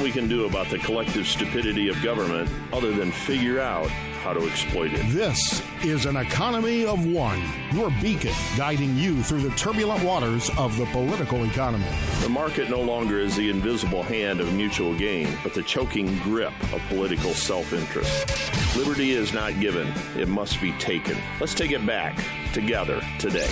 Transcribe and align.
nothing 0.00 0.14
we 0.14 0.20
can 0.20 0.28
do 0.28 0.46
about 0.46 0.68
the 0.70 0.78
collective 0.78 1.26
stupidity 1.26 1.88
of 1.88 2.02
government 2.02 2.48
other 2.72 2.92
than 2.92 3.12
figure 3.12 3.60
out 3.60 3.88
how 4.22 4.32
to 4.32 4.46
exploit 4.46 4.92
it. 4.92 5.06
This 5.08 5.62
is 5.82 6.06
an 6.06 6.16
economy 6.16 6.84
of 6.84 7.06
one, 7.06 7.42
your 7.72 7.90
beacon 8.02 8.34
guiding 8.56 8.96
you 8.96 9.22
through 9.22 9.40
the 9.42 9.54
turbulent 9.56 10.02
waters 10.04 10.50
of 10.58 10.76
the 10.76 10.86
political 10.86 11.44
economy. 11.44 11.86
The 12.20 12.28
market 12.28 12.68
no 12.68 12.82
longer 12.82 13.18
is 13.18 13.34
the 13.34 13.48
invisible 13.48 14.02
hand 14.02 14.40
of 14.40 14.52
mutual 14.52 14.94
gain, 14.94 15.38
but 15.42 15.54
the 15.54 15.62
choking 15.62 16.18
grip 16.18 16.52
of 16.72 16.82
political 16.88 17.32
self 17.32 17.72
interest. 17.72 18.76
Liberty 18.76 19.12
is 19.12 19.32
not 19.32 19.58
given, 19.58 19.88
it 20.16 20.28
must 20.28 20.60
be 20.60 20.72
taken. 20.72 21.16
Let's 21.40 21.54
take 21.54 21.70
it 21.70 21.84
back 21.86 22.22
together 22.52 23.00
today. 23.18 23.48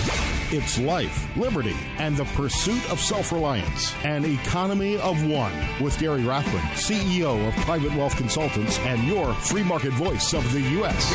It's 0.51 0.79
life, 0.79 1.35
liberty, 1.35 1.75
and 1.97 2.15
the 2.15 2.25
pursuit 2.25 2.89
of 2.91 2.99
self 2.99 3.31
reliance. 3.31 3.95
An 4.03 4.23
economy 4.23 4.97
of 4.99 5.25
one 5.25 5.53
with 5.81 5.97
Gary 5.99 6.23
Rathbun, 6.23 6.61
CEO 6.75 7.47
of 7.47 7.55
Private 7.65 7.93
Wealth 7.95 8.15
Consultants 8.17 8.77
and 8.79 9.03
your 9.07 9.33
free 9.33 9.63
market 9.63 9.93
voice 9.93 10.33
of 10.33 10.51
the 10.53 10.61
U.S. 10.61 11.11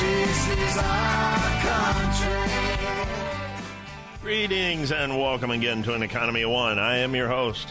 Greetings 4.24 4.90
and 4.90 5.16
welcome 5.18 5.50
again 5.50 5.82
to 5.82 5.92
An 5.92 6.02
Economy 6.02 6.40
of 6.40 6.50
One. 6.50 6.78
I 6.78 6.96
am 6.96 7.14
your 7.14 7.28
host, 7.28 7.68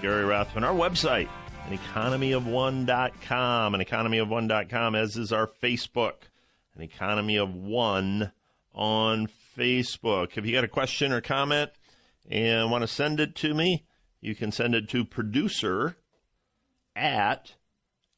Gary 0.00 0.24
Rathbun. 0.24 0.64
Our 0.64 0.72
website, 0.72 1.28
aneconomyofone.com, 1.68 3.74
aneconomyofone.com, 3.74 4.94
as 4.94 5.18
is 5.18 5.30
our 5.30 5.46
Facebook, 5.46 6.14
An 6.74 6.80
Economy 6.80 7.36
of 7.36 7.54
One 7.54 8.32
on 8.74 9.28
Facebook. 9.58 10.38
If 10.38 10.46
you 10.46 10.52
got 10.52 10.64
a 10.64 10.68
question 10.68 11.12
or 11.12 11.20
comment 11.20 11.70
and 12.30 12.70
want 12.70 12.80
to 12.80 12.88
send 12.88 13.20
it 13.20 13.34
to 13.34 13.52
me, 13.52 13.84
you 14.22 14.34
can 14.34 14.52
send 14.52 14.74
it 14.74 14.88
to 14.88 15.04
producer 15.04 15.98
at 16.96 17.56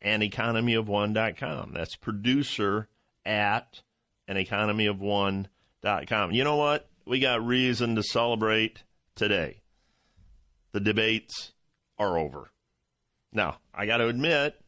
aneconomyofone.com. 0.05 1.73
That's 1.75 1.97
producer 1.97 2.87
at 3.27 3.83
aneconomyofone.com. 4.28 6.31
You 6.31 6.45
know 6.45 6.55
what? 6.55 6.89
We 7.06 7.19
got 7.19 7.45
reason 7.45 7.97
to 7.97 8.03
celebrate 8.03 8.84
today. 9.14 9.62
The 10.72 10.81
debates 10.81 11.53
are 11.98 12.19
over. 12.19 12.50
Now, 13.33 13.59
I 13.75 13.86
got 13.86 13.98
to 13.98 14.09
admit, 14.09 14.61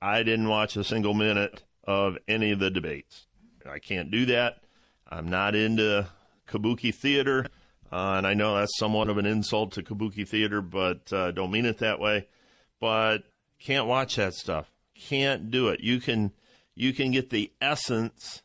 I 0.00 0.22
didn't 0.22 0.48
watch 0.48 0.76
a 0.76 0.84
single 0.84 1.14
minute 1.14 1.62
of 1.84 2.18
any 2.28 2.52
of 2.52 2.58
the 2.58 2.70
debates. 2.70 3.26
I 3.68 3.78
can't 3.78 4.10
do 4.10 4.26
that. 4.26 4.62
I'm 5.08 5.28
not 5.28 5.54
into 5.54 6.06
kabuki 6.48 6.94
theater, 6.94 7.46
uh, 7.90 8.14
and 8.16 8.26
I 8.26 8.34
know 8.34 8.56
that's 8.56 8.78
somewhat 8.78 9.08
of 9.08 9.18
an 9.18 9.26
insult 9.26 9.72
to 9.72 9.82
kabuki 9.82 10.26
theater, 10.26 10.60
but 10.60 11.12
uh, 11.12 11.32
don't 11.32 11.50
mean 11.50 11.66
it 11.66 11.78
that 11.78 12.00
way. 12.00 12.26
But 12.80 13.24
can't 13.58 13.86
watch 13.86 14.16
that 14.16 14.34
stuff. 14.34 14.70
Can't 14.94 15.50
do 15.50 15.68
it. 15.68 15.80
You 15.80 16.00
can 16.00 16.32
you 16.74 16.92
can 16.92 17.10
get 17.10 17.30
the 17.30 17.52
essence 17.60 18.42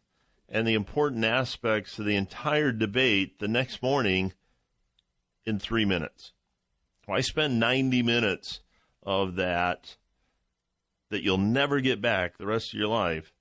and 0.50 0.67
the 0.67 0.73
important 0.73 1.26
aspects 1.26 2.00
of 2.00 2.06
the 2.06 2.16
entire 2.16 2.72
debate 2.72 3.40
the 3.40 3.48
next 3.48 3.81
morning 3.81 4.34
in 5.45 5.59
three 5.59 5.86
minutes. 5.86 6.34
Why 7.06 7.22
spend 7.22 7.59
90 7.59 8.03
minutes 8.03 8.62
of 9.03 9.36
that 9.36 9.95
that 11.09 11.23
you'll 11.23 11.38
never 11.38 11.80
get 11.80 12.02
back 12.02 12.38
the 12.38 12.46
rest 12.46 12.74
of 12.74 12.80
your 12.80 12.90
life, 12.90 13.34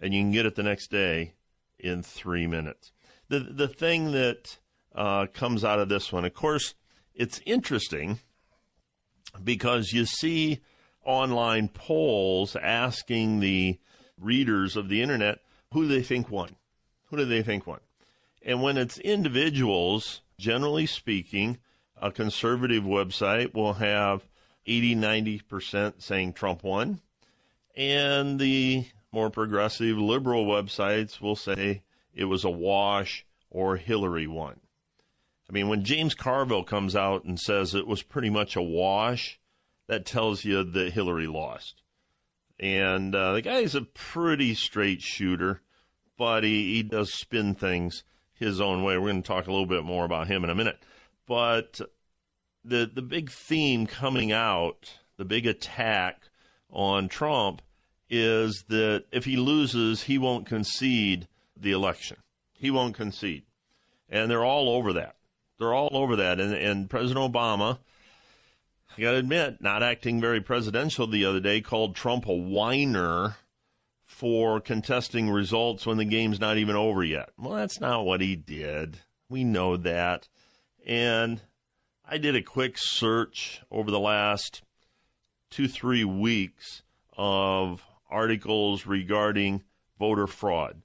and 0.00 0.14
you 0.14 0.22
can 0.22 0.32
get 0.32 0.46
it 0.46 0.54
the 0.54 0.62
next 0.62 0.90
day 0.90 1.34
in 1.78 2.02
three 2.02 2.46
minutes. 2.46 2.92
The 3.28 3.40
the 3.40 3.68
thing 3.68 4.12
that 4.12 4.58
uh, 4.94 5.26
comes 5.32 5.64
out 5.64 5.78
of 5.78 5.88
this 5.88 6.12
one, 6.12 6.24
of 6.24 6.34
course, 6.34 6.74
it's 7.14 7.40
interesting 7.44 8.18
because 9.44 9.92
you 9.92 10.06
see 10.06 10.60
online 11.04 11.68
polls 11.68 12.56
asking 12.56 13.40
the 13.40 13.78
readers 14.18 14.76
of 14.76 14.88
the 14.88 15.02
internet 15.02 15.38
who 15.72 15.82
do 15.82 15.88
they 15.88 16.02
think 16.02 16.30
won. 16.30 16.56
Who 17.06 17.16
do 17.16 17.24
they 17.24 17.42
think 17.42 17.66
won? 17.66 17.80
And 18.42 18.62
when 18.62 18.76
it's 18.76 18.98
individuals, 18.98 20.22
generally 20.38 20.86
speaking, 20.86 21.58
a 22.00 22.10
conservative 22.10 22.84
website 22.84 23.54
will 23.54 23.74
have 23.74 24.26
80, 24.66 24.96
90% 24.96 26.02
saying 26.02 26.32
Trump 26.32 26.62
won. 26.62 27.00
And 27.76 28.38
the 28.38 28.86
more 29.12 29.30
progressive 29.30 29.98
liberal 29.98 30.46
websites 30.46 31.20
will 31.20 31.36
say 31.36 31.82
it 32.14 32.24
was 32.24 32.44
a 32.44 32.50
wash 32.50 33.26
or 33.50 33.76
Hillary 33.76 34.26
won. 34.26 34.60
I 35.48 35.52
mean, 35.52 35.68
when 35.68 35.84
James 35.84 36.14
Carville 36.14 36.62
comes 36.62 36.94
out 36.94 37.24
and 37.24 37.38
says 37.38 37.74
it 37.74 37.86
was 37.86 38.02
pretty 38.02 38.30
much 38.30 38.54
a 38.54 38.62
wash, 38.62 39.40
that 39.88 40.06
tells 40.06 40.44
you 40.44 40.62
that 40.62 40.92
Hillary 40.92 41.26
lost. 41.26 41.79
And 42.60 43.14
uh, 43.14 43.32
the 43.32 43.42
guy's 43.42 43.74
a 43.74 43.80
pretty 43.80 44.54
straight 44.54 45.00
shooter, 45.00 45.62
but 46.18 46.44
he, 46.44 46.74
he 46.74 46.82
does 46.82 47.12
spin 47.14 47.54
things 47.54 48.04
his 48.34 48.60
own 48.60 48.84
way. 48.84 48.98
We're 48.98 49.10
going 49.10 49.22
to 49.22 49.26
talk 49.26 49.46
a 49.46 49.50
little 49.50 49.66
bit 49.66 49.82
more 49.82 50.04
about 50.04 50.28
him 50.28 50.44
in 50.44 50.50
a 50.50 50.54
minute. 50.54 50.78
But 51.26 51.80
the 52.64 52.90
the 52.92 53.02
big 53.02 53.30
theme 53.30 53.86
coming 53.86 54.30
out, 54.30 54.98
the 55.16 55.24
big 55.24 55.46
attack 55.46 56.28
on 56.68 57.08
Trump 57.08 57.62
is 58.10 58.64
that 58.68 59.04
if 59.10 59.24
he 59.24 59.36
loses, 59.36 60.02
he 60.02 60.18
won't 60.18 60.46
concede 60.46 61.28
the 61.56 61.72
election. 61.72 62.18
He 62.52 62.70
won't 62.70 62.94
concede. 62.94 63.44
And 64.08 64.30
they're 64.30 64.44
all 64.44 64.68
over 64.68 64.92
that. 64.94 65.16
They're 65.58 65.72
all 65.72 65.90
over 65.92 66.16
that. 66.16 66.40
And, 66.40 66.52
and 66.52 66.90
President 66.90 67.32
Obama, 67.32 67.78
I 69.00 69.02
got 69.02 69.12
to 69.12 69.16
admit, 69.16 69.62
not 69.62 69.82
acting 69.82 70.20
very 70.20 70.42
presidential 70.42 71.06
the 71.06 71.24
other 71.24 71.40
day, 71.40 71.62
called 71.62 71.96
Trump 71.96 72.26
a 72.26 72.34
whiner 72.34 73.38
for 74.04 74.60
contesting 74.60 75.30
results 75.30 75.86
when 75.86 75.96
the 75.96 76.04
game's 76.04 76.38
not 76.38 76.58
even 76.58 76.76
over 76.76 77.02
yet. 77.02 77.30
Well, 77.38 77.54
that's 77.54 77.80
not 77.80 78.04
what 78.04 78.20
he 78.20 78.36
did. 78.36 78.98
We 79.30 79.42
know 79.42 79.78
that. 79.78 80.28
And 80.84 81.40
I 82.06 82.18
did 82.18 82.36
a 82.36 82.42
quick 82.42 82.74
search 82.76 83.62
over 83.70 83.90
the 83.90 83.98
last 83.98 84.60
two, 85.48 85.66
three 85.66 86.04
weeks 86.04 86.82
of 87.16 87.82
articles 88.10 88.84
regarding 88.84 89.62
voter 89.98 90.26
fraud, 90.26 90.82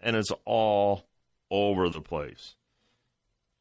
and 0.00 0.16
it's 0.16 0.32
all 0.44 1.04
over 1.52 1.88
the 1.88 2.00
place. 2.00 2.56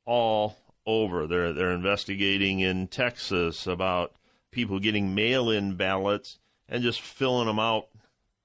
All 0.04 0.58
over. 0.86 1.28
They're 1.28 1.54
they're 1.54 1.72
investigating 1.72 2.60
in 2.60 2.88
Texas 2.88 3.68
about 3.68 4.14
people 4.52 4.80
getting 4.80 5.16
mail-in 5.16 5.76
ballots 5.76 6.40
and 6.68 6.84
just 6.84 7.02
filling 7.02 7.48
them 7.48 7.60
out 7.60 7.88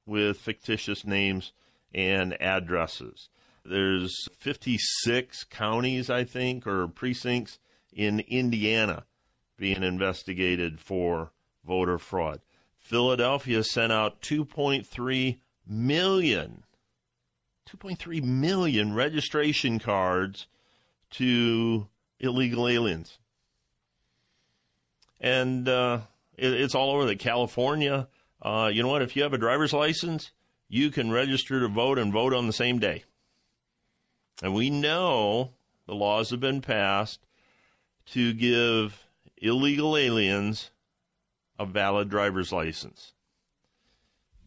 with 0.07 0.39
fictitious 0.39 1.05
names 1.05 1.53
and 1.95 2.41
addresses. 2.41 3.29
There's 3.65 4.29
56 4.39 5.45
counties, 5.45 6.09
I 6.09 6.25
think, 6.25 6.67
or 6.67 6.89
precincts 6.89 7.59
in 7.93 8.21
Indiana 8.21 9.05
being 9.59 9.83
investigated 9.83 10.81
for 10.81 11.33
voter 11.67 11.99
fraud. 11.99 12.41
Philadelphia 12.79 13.63
sent 13.63 13.93
out 13.93 14.23
2.3 14.23 15.39
million 15.67 16.65
2.3 17.69 18.23
million 18.23 18.95
registration 18.95 19.79
cards 19.79 20.47
to 21.11 21.87
illegal 22.21 22.69
aliens. 22.69 23.19
And 25.21 25.69
uh, 25.69 26.01
it, 26.37 26.53
it's 26.53 26.75
all 26.75 26.91
over 26.91 27.05
the 27.05 27.17
California. 27.17 28.09
Uh, 28.41 28.71
you 28.73 28.83
know 28.83 28.89
what? 28.89 29.03
If 29.03 29.17
you 29.17 29.23
have 29.23 29.33
a 29.33 29.39
driver's 29.39 29.73
license, 29.73 30.33
you 30.69 30.91
can 30.91 31.11
register 31.11 31.61
to 31.61 31.69
vote 31.69 31.99
and 31.99 32.13
vote 32.13 32.33
on 32.33 32.47
the 32.47 32.53
same 32.53 32.79
day. 32.79 33.05
And 34.43 34.55
we 34.55 34.71
know 34.71 35.53
the 35.87 35.95
laws 35.95 36.31
have 36.31 36.41
been 36.41 36.61
passed 36.61 37.21
to 38.13 38.33
give 38.33 39.07
illegal 39.37 39.97
aliens 39.97 40.71
a 41.59 41.67
valid 41.67 42.09
driver's 42.09 42.53
license. 42.53 43.13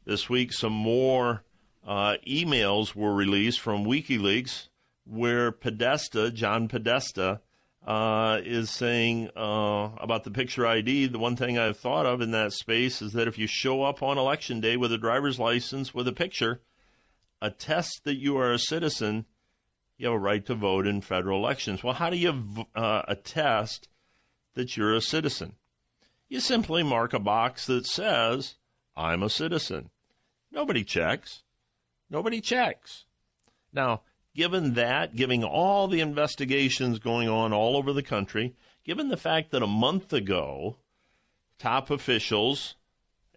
This 0.06 0.30
week, 0.30 0.54
some 0.54 0.74
more 0.74 1.44
uh, 1.86 2.16
emails 2.26 2.96
were 2.96 3.14
released 3.14 3.60
from 3.60 3.86
WikiLeaks 3.86 4.68
where 5.06 5.52
Podesta, 5.52 6.32
John 6.32 6.68
Podesta, 6.68 7.42
uh, 7.86 8.40
is 8.44 8.70
saying 8.70 9.30
uh, 9.36 9.90
about 10.00 10.24
the 10.24 10.32
picture 10.32 10.68
ID. 10.68 11.08
The 11.08 11.20
one 11.20 11.36
thing 11.36 11.58
I've 11.58 11.78
thought 11.78 12.06
of 12.06 12.22
in 12.22 12.32
that 12.32 12.54
space 12.54 13.02
is 13.02 13.14
that 13.14 13.28
if 13.28 13.38
you 13.38 13.48
show 13.48 13.84
up 13.84 14.04
on 14.04 14.18
election 14.18 14.62
day 14.62 14.78
with 14.78 14.92
a 14.92 14.98
driver's 14.98 15.40
license 15.40 15.94
with 15.94 16.08
a 16.08 16.14
picture, 16.14 16.62
attest 17.42 18.02
that 18.04 18.18
you 18.18 18.38
are 18.38 18.52
a 18.52 18.60
citizen, 18.60 19.26
you 19.98 20.08
have 20.08 20.16
a 20.16 20.20
right 20.20 20.46
to 20.46 20.56
vote 20.56 20.86
in 20.86 21.02
federal 21.02 21.40
elections. 21.40 21.84
Well, 21.84 21.96
how 21.96 22.10
do 22.10 22.18
you 22.18 22.68
uh, 22.76 23.02
attest 23.08 23.88
that 24.54 24.78
you're 24.78 24.96
a 24.96 25.02
citizen? 25.02 25.54
You 26.30 26.40
simply 26.40 26.84
mark 26.84 27.14
a 27.14 27.20
box 27.20 27.66
that 27.66 27.86
says, 27.86 28.56
I'm 28.96 29.24
a 29.24 29.30
citizen. 29.30 29.90
Nobody 30.52 30.84
checks. 30.84 31.44
Nobody 32.10 32.42
checks. 32.42 33.06
Now, 33.74 34.02
given 34.36 34.76
that, 34.76 35.16
given 35.16 35.44
all 35.44 35.88
the 35.88 36.02
investigations 36.02 37.00
going 37.00 37.28
on 37.28 37.54
all 37.54 37.76
over 37.76 37.94
the 37.94 38.04
country, 38.04 38.56
given 38.84 39.10
the 39.10 39.18
fact 39.18 39.52
that 39.52 39.64
a 39.64 39.68
month 39.68 40.14
ago, 40.14 40.78
top 41.60 41.90
officials 41.90 42.76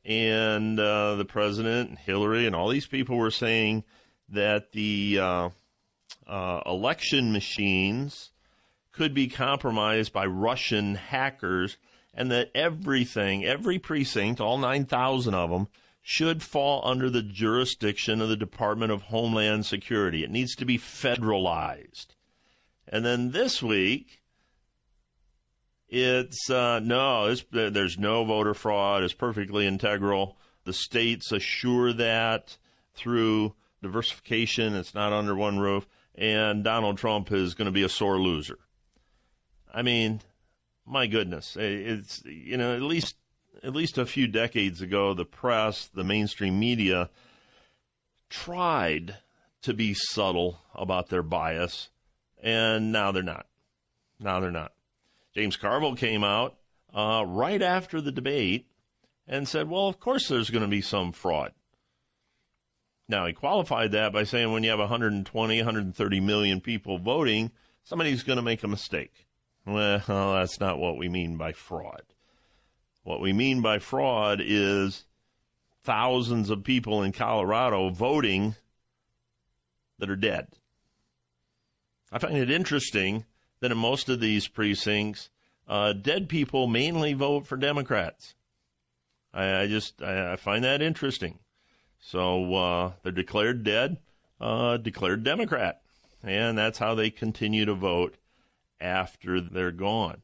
and 0.04 0.78
uh, 0.78 1.14
the 1.16 1.24
president, 1.24 1.90
and 1.90 1.98
Hillary, 1.98 2.46
and 2.46 2.54
all 2.54 2.68
these 2.68 2.86
people 2.86 3.16
were 3.16 3.30
saying 3.30 3.84
that 4.28 4.72
the 4.72 5.18
uh, 5.20 5.48
uh, 6.26 6.60
election 6.66 7.32
machines 7.32 8.30
could 8.92 9.14
be 9.14 9.26
compromised 9.26 10.12
by 10.12 10.24
Russian 10.26 10.94
hackers, 10.94 11.76
and 12.12 12.30
that 12.30 12.50
everything, 12.54 13.44
every 13.44 13.78
precinct, 13.78 14.40
all 14.40 14.58
9,000 14.58 15.34
of 15.34 15.50
them, 15.50 15.68
should 16.06 16.42
fall 16.42 16.82
under 16.84 17.08
the 17.08 17.22
jurisdiction 17.22 18.20
of 18.20 18.28
the 18.28 18.36
Department 18.36 18.92
of 18.92 19.02
Homeland 19.04 19.64
Security. 19.64 20.22
It 20.22 20.30
needs 20.30 20.54
to 20.56 20.66
be 20.66 20.76
federalized. 20.76 22.08
And 22.86 23.06
then 23.06 23.30
this 23.30 23.62
week, 23.62 24.20
it's 25.88 26.50
uh, 26.50 26.80
no, 26.80 27.34
there's 27.50 27.98
no 27.98 28.22
voter 28.22 28.52
fraud. 28.52 29.02
It's 29.02 29.14
perfectly 29.14 29.66
integral. 29.66 30.36
The 30.64 30.74
states 30.74 31.32
assure 31.32 31.94
that 31.94 32.58
through 32.94 33.54
diversification. 33.80 34.74
It's 34.74 34.94
not 34.94 35.14
under 35.14 35.34
one 35.34 35.58
roof. 35.58 35.86
And 36.14 36.62
Donald 36.62 36.98
Trump 36.98 37.32
is 37.32 37.54
going 37.54 37.66
to 37.66 37.72
be 37.72 37.82
a 37.82 37.88
sore 37.88 38.20
loser. 38.20 38.58
I 39.72 39.80
mean, 39.80 40.20
my 40.86 41.06
goodness, 41.06 41.56
it's 41.58 42.22
you 42.26 42.58
know 42.58 42.74
at 42.74 42.82
least 42.82 43.16
at 43.64 43.74
least 43.74 43.98
a 43.98 44.06
few 44.06 44.26
decades 44.26 44.82
ago, 44.82 45.14
the 45.14 45.24
press, 45.24 45.86
the 45.86 46.04
mainstream 46.04 46.58
media, 46.58 47.08
tried 48.28 49.16
to 49.62 49.72
be 49.72 49.94
subtle 49.94 50.60
about 50.74 51.08
their 51.08 51.22
bias, 51.22 51.88
and 52.42 52.92
now 52.92 53.10
they're 53.10 53.22
not. 53.22 53.46
Now 54.20 54.40
they're 54.40 54.50
not. 54.50 54.72
James 55.34 55.56
Carville 55.56 55.96
came 55.96 56.22
out 56.22 56.56
uh, 56.92 57.24
right 57.26 57.62
after 57.62 58.00
the 58.00 58.12
debate 58.12 58.68
and 59.26 59.48
said, 59.48 59.68
well, 59.68 59.88
of 59.88 59.98
course 59.98 60.28
there's 60.28 60.50
going 60.50 60.62
to 60.62 60.68
be 60.68 60.82
some 60.82 61.12
fraud. 61.12 61.52
Now, 63.08 63.26
he 63.26 63.32
qualified 63.32 63.92
that 63.92 64.12
by 64.12 64.24
saying 64.24 64.52
when 64.52 64.62
you 64.62 64.70
have 64.70 64.78
120, 64.78 65.56
130 65.58 66.20
million 66.20 66.60
people 66.60 66.98
voting, 66.98 67.50
somebody's 67.82 68.22
going 68.22 68.36
to 68.36 68.42
make 68.42 68.62
a 68.62 68.68
mistake. 68.68 69.26
Well, 69.66 70.02
that's 70.06 70.60
not 70.60 70.78
what 70.78 70.96
we 70.96 71.08
mean 71.08 71.36
by 71.36 71.52
fraud. 71.52 72.02
What 73.04 73.20
we 73.20 73.32
mean 73.32 73.60
by 73.60 73.78
fraud 73.78 74.40
is 74.42 75.04
thousands 75.82 76.48
of 76.48 76.64
people 76.64 77.02
in 77.02 77.12
Colorado 77.12 77.90
voting 77.90 78.56
that 79.98 80.10
are 80.10 80.16
dead. 80.16 80.48
I 82.10 82.18
find 82.18 82.36
it 82.36 82.50
interesting 82.50 83.26
that 83.60 83.70
in 83.70 83.78
most 83.78 84.08
of 84.08 84.20
these 84.20 84.48
precincts, 84.48 85.28
uh, 85.68 85.92
dead 85.92 86.28
people 86.28 86.66
mainly 86.66 87.12
vote 87.12 87.46
for 87.46 87.56
Democrats. 87.56 88.34
I, 89.34 89.62
I 89.62 89.66
just 89.66 90.02
I, 90.02 90.32
I, 90.32 90.36
find 90.36 90.64
that 90.64 90.80
interesting. 90.80 91.38
So 92.00 92.54
uh, 92.54 92.92
they're 93.02 93.12
declared 93.12 93.64
dead, 93.64 93.98
uh, 94.40 94.78
declared 94.78 95.24
Democrat, 95.24 95.82
and 96.22 96.56
that's 96.56 96.78
how 96.78 96.94
they 96.94 97.10
continue 97.10 97.64
to 97.66 97.74
vote 97.74 98.16
after 98.80 99.40
they're 99.40 99.72
gone. 99.72 100.22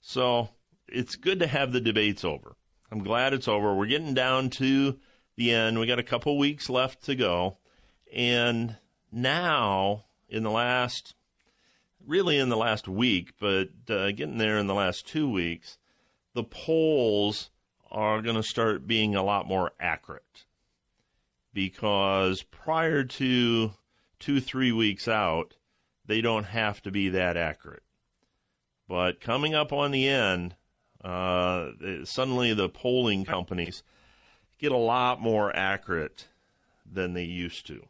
So 0.00 0.50
it's 0.92 1.16
good 1.16 1.40
to 1.40 1.46
have 1.46 1.72
the 1.72 1.80
debates 1.80 2.24
over. 2.24 2.56
I'm 2.90 3.02
glad 3.02 3.32
it's 3.32 3.48
over. 3.48 3.74
We're 3.74 3.86
getting 3.86 4.14
down 4.14 4.50
to 4.50 4.98
the 5.36 5.52
end. 5.52 5.78
We 5.78 5.86
got 5.86 5.98
a 5.98 6.04
couple 6.04 6.38
weeks 6.38 6.68
left 6.68 7.04
to 7.04 7.14
go, 7.14 7.58
and 8.12 8.76
now 9.10 10.04
in 10.28 10.42
the 10.42 10.50
last 10.50 11.14
really 12.06 12.38
in 12.38 12.48
the 12.48 12.56
last 12.56 12.88
week, 12.88 13.32
but 13.38 13.68
uh, 13.88 14.10
getting 14.10 14.38
there 14.38 14.58
in 14.58 14.66
the 14.66 14.74
last 14.74 15.06
two 15.06 15.30
weeks, 15.30 15.78
the 16.34 16.44
polls 16.44 17.50
are 17.90 18.22
going 18.22 18.36
to 18.36 18.42
start 18.42 18.86
being 18.86 19.14
a 19.14 19.22
lot 19.22 19.46
more 19.46 19.72
accurate 19.78 20.44
because 21.52 22.42
prior 22.42 23.04
to 23.04 23.72
two, 24.18 24.40
three 24.40 24.72
weeks 24.72 25.06
out, 25.06 25.54
they 26.06 26.20
don't 26.20 26.44
have 26.44 26.82
to 26.82 26.90
be 26.90 27.10
that 27.10 27.36
accurate. 27.36 27.82
But 28.88 29.20
coming 29.20 29.54
up 29.54 29.72
on 29.72 29.90
the 29.90 30.08
end, 30.08 30.56
uh, 31.04 31.70
suddenly 32.04 32.54
the 32.54 32.68
polling 32.68 33.24
companies 33.24 33.82
get 34.58 34.72
a 34.72 34.76
lot 34.76 35.20
more 35.20 35.54
accurate 35.56 36.28
than 36.90 37.14
they 37.14 37.24
used 37.24 37.66
to, 37.66 37.86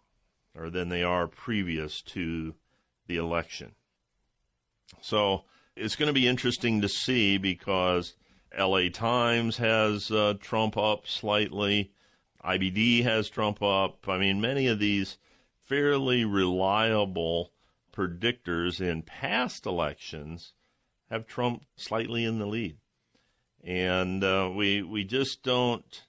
or 0.56 0.70
than 0.70 0.88
they 0.88 1.02
are 1.02 1.26
previous 1.26 2.00
to 2.02 2.54
the 3.06 3.16
election. 3.16 3.74
So 5.00 5.44
it's 5.76 5.96
going 5.96 6.08
to 6.08 6.12
be 6.12 6.28
interesting 6.28 6.80
to 6.80 6.88
see 6.88 7.38
because 7.38 8.14
LA 8.58 8.88
Times 8.88 9.56
has 9.56 10.10
uh, 10.10 10.34
Trump 10.40 10.76
up 10.76 11.06
slightly, 11.06 11.92
IBD 12.44 13.02
has 13.02 13.28
Trump 13.28 13.62
up. 13.62 14.08
I 14.08 14.18
mean, 14.18 14.40
many 14.40 14.66
of 14.66 14.78
these 14.78 15.18
fairly 15.64 16.24
reliable 16.24 17.52
predictors 17.92 18.80
in 18.80 19.02
past 19.02 19.66
elections 19.66 20.52
have 21.10 21.26
Trump 21.26 21.64
slightly 21.76 22.24
in 22.24 22.38
the 22.38 22.46
lead, 22.46 22.78
and 23.62 24.22
uh, 24.24 24.50
we 24.54 24.82
we 24.82 25.04
just 25.04 25.42
don't 25.42 26.04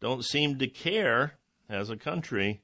don't 0.00 0.24
seem 0.24 0.58
to 0.58 0.66
care 0.66 1.34
as 1.68 1.90
a 1.90 1.96
country 1.96 2.60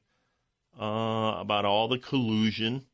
uh, 0.80 1.34
about 1.38 1.64
all 1.64 1.88
the 1.88 1.98
collusion 1.98 2.84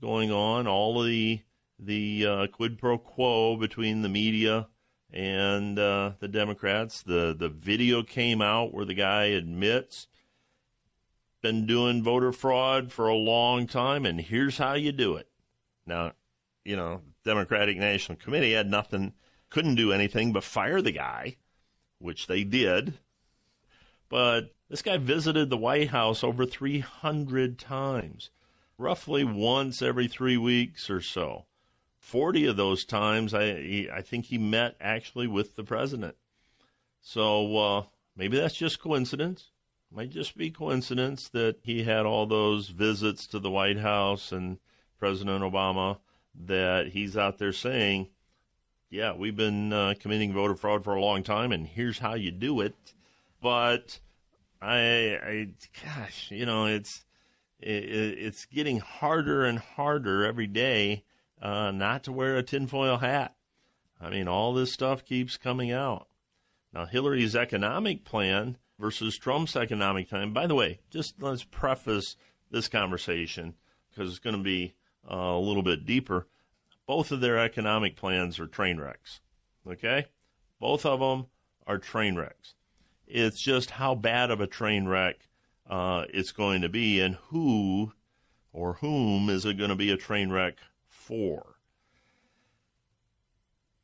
going 0.00 0.30
on, 0.30 0.66
all 0.66 1.02
the 1.02 1.40
the 1.78 2.26
uh, 2.26 2.46
quid 2.46 2.78
pro 2.78 2.98
quo 2.98 3.56
between 3.56 4.02
the 4.02 4.08
media 4.08 4.68
and 5.12 5.78
uh, 5.78 6.12
the 6.20 6.28
Democrats. 6.28 7.02
The 7.02 7.34
the 7.38 7.48
video 7.48 8.02
came 8.02 8.40
out 8.40 8.72
where 8.72 8.84
the 8.84 8.94
guy 8.94 9.24
admits 9.24 10.06
been 11.42 11.66
doing 11.66 12.02
voter 12.02 12.32
fraud 12.32 12.90
for 12.90 13.06
a 13.08 13.14
long 13.14 13.66
time, 13.66 14.04
and 14.04 14.20
here's 14.20 14.58
how 14.58 14.74
you 14.74 14.90
do 14.90 15.14
it. 15.14 15.28
Now, 15.86 16.12
you 16.64 16.74
know, 16.74 17.02
Democratic 17.24 17.76
National 17.76 18.16
Committee 18.16 18.52
had 18.52 18.68
nothing, 18.68 19.12
couldn't 19.56 19.76
do 19.76 19.90
anything 19.90 20.34
but 20.34 20.44
fire 20.44 20.82
the 20.82 20.92
guy, 20.92 21.34
which 21.98 22.26
they 22.26 22.44
did. 22.44 22.92
But 24.10 24.54
this 24.68 24.82
guy 24.82 24.98
visited 24.98 25.48
the 25.48 25.56
White 25.56 25.88
House 25.88 26.22
over 26.22 26.44
300 26.44 27.58
times, 27.58 28.28
roughly 28.76 29.24
once 29.24 29.80
every 29.80 30.08
three 30.08 30.36
weeks 30.36 30.90
or 30.90 31.00
so. 31.00 31.46
40 31.98 32.44
of 32.48 32.58
those 32.58 32.84
times, 32.84 33.32
I, 33.32 33.88
I 33.90 34.02
think 34.02 34.26
he 34.26 34.36
met 34.36 34.76
actually 34.78 35.26
with 35.26 35.56
the 35.56 35.64
president. 35.64 36.16
So 37.00 37.56
uh, 37.56 37.84
maybe 38.14 38.36
that's 38.36 38.56
just 38.56 38.78
coincidence. 38.78 39.52
Might 39.90 40.10
just 40.10 40.36
be 40.36 40.50
coincidence 40.50 41.30
that 41.30 41.60
he 41.62 41.84
had 41.84 42.04
all 42.04 42.26
those 42.26 42.68
visits 42.68 43.26
to 43.28 43.38
the 43.38 43.50
White 43.50 43.78
House 43.78 44.32
and 44.32 44.58
President 44.98 45.42
Obama 45.42 45.96
that 46.34 46.88
he's 46.88 47.16
out 47.16 47.38
there 47.38 47.54
saying, 47.54 48.08
yeah, 48.90 49.14
we've 49.14 49.36
been 49.36 49.72
uh, 49.72 49.94
committing 49.98 50.32
voter 50.32 50.54
fraud 50.54 50.84
for 50.84 50.94
a 50.94 51.00
long 51.00 51.22
time, 51.22 51.52
and 51.52 51.66
here's 51.66 51.98
how 51.98 52.14
you 52.14 52.30
do 52.30 52.60
it. 52.60 52.74
But 53.40 54.00
I, 54.60 55.18
I 55.22 55.48
gosh, 55.84 56.30
you 56.30 56.46
know, 56.46 56.66
it's 56.66 57.04
it, 57.60 57.68
it's 57.68 58.44
getting 58.46 58.80
harder 58.80 59.44
and 59.44 59.58
harder 59.58 60.24
every 60.24 60.46
day 60.46 61.04
uh, 61.40 61.70
not 61.70 62.04
to 62.04 62.12
wear 62.12 62.36
a 62.36 62.42
tinfoil 62.42 62.98
hat. 62.98 63.34
I 64.00 64.10
mean, 64.10 64.28
all 64.28 64.52
this 64.52 64.72
stuff 64.72 65.04
keeps 65.04 65.36
coming 65.36 65.72
out. 65.72 66.08
Now, 66.72 66.84
Hillary's 66.84 67.34
economic 67.34 68.04
plan 68.04 68.58
versus 68.78 69.16
Trump's 69.16 69.56
economic 69.56 70.08
plan. 70.08 70.32
By 70.32 70.46
the 70.46 70.54
way, 70.54 70.80
just 70.90 71.22
let's 71.22 71.44
preface 71.44 72.16
this 72.50 72.68
conversation 72.68 73.54
because 73.90 74.10
it's 74.10 74.18
going 74.18 74.36
to 74.36 74.42
be 74.42 74.74
uh, 75.10 75.16
a 75.16 75.40
little 75.40 75.62
bit 75.62 75.86
deeper. 75.86 76.26
Both 76.86 77.10
of 77.10 77.20
their 77.20 77.38
economic 77.38 77.96
plans 77.96 78.38
are 78.38 78.46
train 78.46 78.78
wrecks. 78.78 79.20
Okay? 79.66 80.06
Both 80.60 80.86
of 80.86 81.00
them 81.00 81.26
are 81.66 81.78
train 81.78 82.16
wrecks. 82.16 82.54
It's 83.06 83.40
just 83.40 83.70
how 83.70 83.94
bad 83.94 84.30
of 84.30 84.40
a 84.40 84.46
train 84.46 84.86
wreck 84.86 85.28
uh, 85.68 86.04
it's 86.10 86.32
going 86.32 86.62
to 86.62 86.68
be 86.68 87.00
and 87.00 87.16
who 87.28 87.92
or 88.52 88.74
whom 88.74 89.28
is 89.28 89.44
it 89.44 89.58
going 89.58 89.70
to 89.70 89.76
be 89.76 89.90
a 89.90 89.96
train 89.96 90.30
wreck 90.30 90.56
for. 90.88 91.56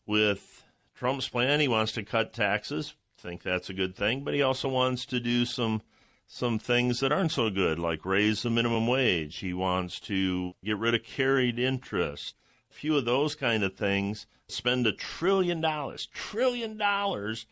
With 0.06 0.64
Trump's 0.94 1.28
plan, 1.28 1.60
he 1.60 1.68
wants 1.68 1.92
to 1.92 2.02
cut 2.02 2.32
taxes. 2.32 2.94
Think 3.18 3.42
that's 3.42 3.70
a 3.70 3.74
good 3.74 3.94
thing, 3.94 4.24
but 4.24 4.34
he 4.34 4.42
also 4.42 4.68
wants 4.68 5.06
to 5.06 5.20
do 5.20 5.44
some 5.44 5.82
some 6.26 6.58
things 6.58 7.00
that 7.00 7.12
aren't 7.12 7.30
so 7.30 7.50
good, 7.50 7.78
like 7.78 8.06
raise 8.06 8.42
the 8.42 8.50
minimum 8.50 8.86
wage. 8.86 9.38
He 9.38 9.52
wants 9.52 10.00
to 10.00 10.54
get 10.64 10.78
rid 10.78 10.94
of 10.94 11.04
carried 11.04 11.58
interest. 11.58 12.34
Few 12.72 12.96
of 12.96 13.04
those 13.04 13.34
kind 13.34 13.62
of 13.62 13.74
things. 13.76 14.26
Spend 14.48 14.86
a 14.86 14.92
trillion 14.92 15.60
dollars, 15.60 16.08
trillion 16.12 16.76
dollars 16.76 17.46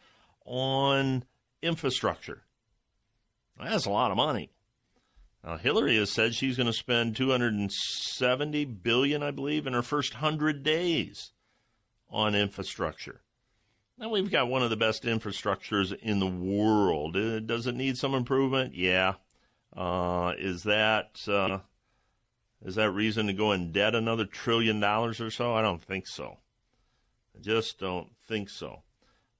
on 0.44 1.24
infrastructure. 1.62 2.42
That's 3.58 3.86
a 3.86 3.90
lot 3.90 4.10
of 4.10 4.16
money. 4.16 4.50
Now, 5.44 5.56
Hillary 5.56 5.96
has 5.96 6.10
said 6.10 6.34
she's 6.34 6.56
going 6.56 6.66
to 6.66 6.72
spend 6.72 7.16
270 7.16 8.64
billion, 8.66 9.22
I 9.22 9.30
believe, 9.30 9.66
in 9.66 9.72
her 9.72 9.82
first 9.82 10.14
100 10.14 10.62
days 10.62 11.32
on 12.10 12.34
infrastructure. 12.34 13.22
Now 13.98 14.08
we've 14.08 14.30
got 14.30 14.48
one 14.48 14.62
of 14.62 14.70
the 14.70 14.76
best 14.76 15.04
infrastructures 15.04 15.94
in 15.94 16.20
the 16.20 16.26
world. 16.26 17.16
Uh, 17.16 17.40
does 17.40 17.66
it 17.66 17.74
need 17.74 17.98
some 17.98 18.14
improvement? 18.14 18.74
Yeah. 18.74 19.14
Uh, 19.76 20.32
is 20.38 20.62
that 20.64 21.20
uh, 21.28 21.58
is 22.64 22.74
that 22.74 22.90
reason 22.90 23.26
to 23.26 23.32
go 23.32 23.52
in 23.52 23.72
debt 23.72 23.94
another 23.94 24.24
trillion 24.24 24.80
dollars 24.80 25.20
or 25.20 25.30
so? 25.30 25.54
I 25.54 25.62
don't 25.62 25.82
think 25.82 26.06
so. 26.06 26.38
I 27.36 27.40
just 27.40 27.78
don't 27.78 28.08
think 28.26 28.50
so. 28.50 28.82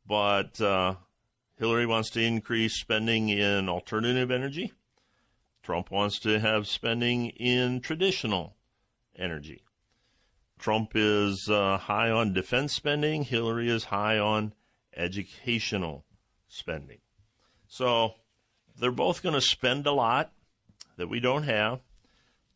But 0.07 0.61
uh, 0.61 0.95
Hillary 1.59 1.87
wants 1.87 2.11
to 2.11 2.23
increase 2.23 2.81
spending 2.81 3.29
in 3.29 3.69
alternative 3.69 4.31
energy. 4.31 4.73
Trump 5.63 5.91
wants 5.91 6.19
to 6.21 6.41
have 6.41 6.67
spending 6.67 7.29
in 7.31 7.81
traditional 7.81 8.57
energy. 9.15 9.63
Trump 10.59 10.93
is 10.95 11.49
uh, 11.51 11.79
high 11.79 12.11
on 12.11 12.33
defense 12.33 12.75
spending. 12.75 13.25
Hillary 13.25 13.69
is 13.69 13.85
high 13.85 14.19
on 14.19 14.55
educational 14.97 16.05
spending. 16.49 16.99
So 17.69 18.15
they're 18.79 18.91
both 18.91 19.23
going 19.23 19.35
to 19.35 19.41
spend 19.41 19.87
a 19.87 19.93
lot 19.93 20.33
that 20.97 21.09
we 21.09 21.21
don't 21.21 21.45
have. 21.45 21.81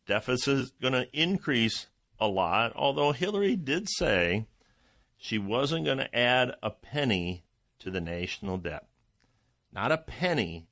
Deficit 0.07 0.57
is 0.57 0.71
going 0.81 0.93
to 0.93 1.07
increase 1.13 1.87
a 2.19 2.27
lot, 2.27 2.73
although 2.75 3.11
Hillary 3.11 3.55
did 3.55 3.89
say 3.89 4.45
she 5.17 5.37
wasn't 5.37 5.85
going 5.85 5.97
to 5.97 6.15
add 6.15 6.55
a 6.61 6.69
penny 6.69 7.43
to 7.79 7.89
the 7.89 8.01
national 8.01 8.57
debt. 8.57 8.85
Not 9.73 9.91
a 9.91 9.97
penny 9.97 10.67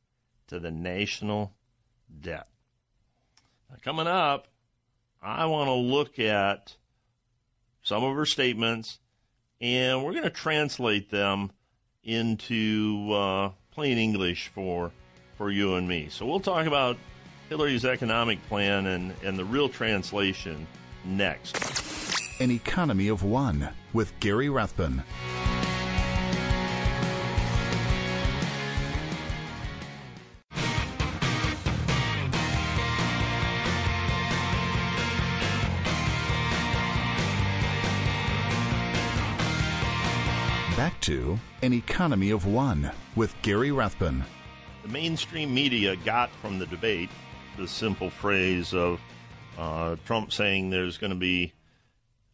to 0.48 0.60
the 0.60 0.72
national 0.72 1.54
debt. 2.22 2.48
Now, 3.70 3.78
coming 3.84 4.08
up, 4.08 4.48
I 5.22 5.46
want 5.46 5.68
to 5.68 5.74
look 5.74 6.20
at 6.20 6.76
some 7.82 8.04
of 8.04 8.16
her 8.16 8.26
statements, 8.26 9.00
and 9.60 10.04
we're 10.04 10.12
going 10.12 10.24
to 10.24 10.30
translate 10.30 11.10
them 11.10 11.52
into 12.04 13.12
uh, 13.14 13.50
plain 13.72 13.98
English 13.98 14.50
for 14.54 14.92
for 15.38 15.50
you 15.50 15.76
and 15.76 15.88
me. 15.88 16.10
So 16.10 16.26
we'll 16.26 16.40
talk 16.40 16.68
about 16.68 16.98
Hillary's 17.54 17.86
economic 17.86 18.44
plan 18.50 18.88
and, 18.88 19.14
and 19.24 19.38
the 19.38 19.46
real 19.46 19.70
translation 19.70 20.66
next. 21.06 21.56
An 22.42 22.50
Economy 22.50 23.10
of 23.10 23.22
One 23.22 23.70
with 23.94 24.12
Gary 24.20 24.50
Rathbun. 24.50 25.04
Back 40.76 41.00
to 41.02 41.38
An 41.62 41.72
Economy 41.72 42.32
of 42.32 42.48
One 42.48 42.90
with 43.16 43.40
Gary 43.44 43.72
Rathbun. 43.72 44.24
The 44.82 44.90
mainstream 44.90 45.54
media 45.54 45.96
got 45.98 46.32
from 46.42 46.58
the 46.58 46.66
debate 46.66 47.12
the 47.58 47.68
simple 47.68 48.10
phrase 48.10 48.74
of 48.74 49.00
uh, 49.58 49.96
Trump 50.06 50.32
saying 50.32 50.70
there's 50.70 50.98
going 50.98 51.14
to 51.14 51.20
be 51.20 51.54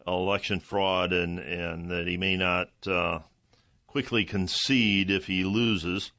election 0.08 0.60
fraud 0.60 1.14
and, 1.14 1.40
and 1.40 1.92
that 1.92 2.08
he 2.08 2.18
may 2.18 2.36
not 2.36 2.70
uh, 2.88 3.20
quickly 3.88 4.26
concede 4.26 5.12
if 5.12 5.28
he 5.28 5.44
loses. 5.44 6.12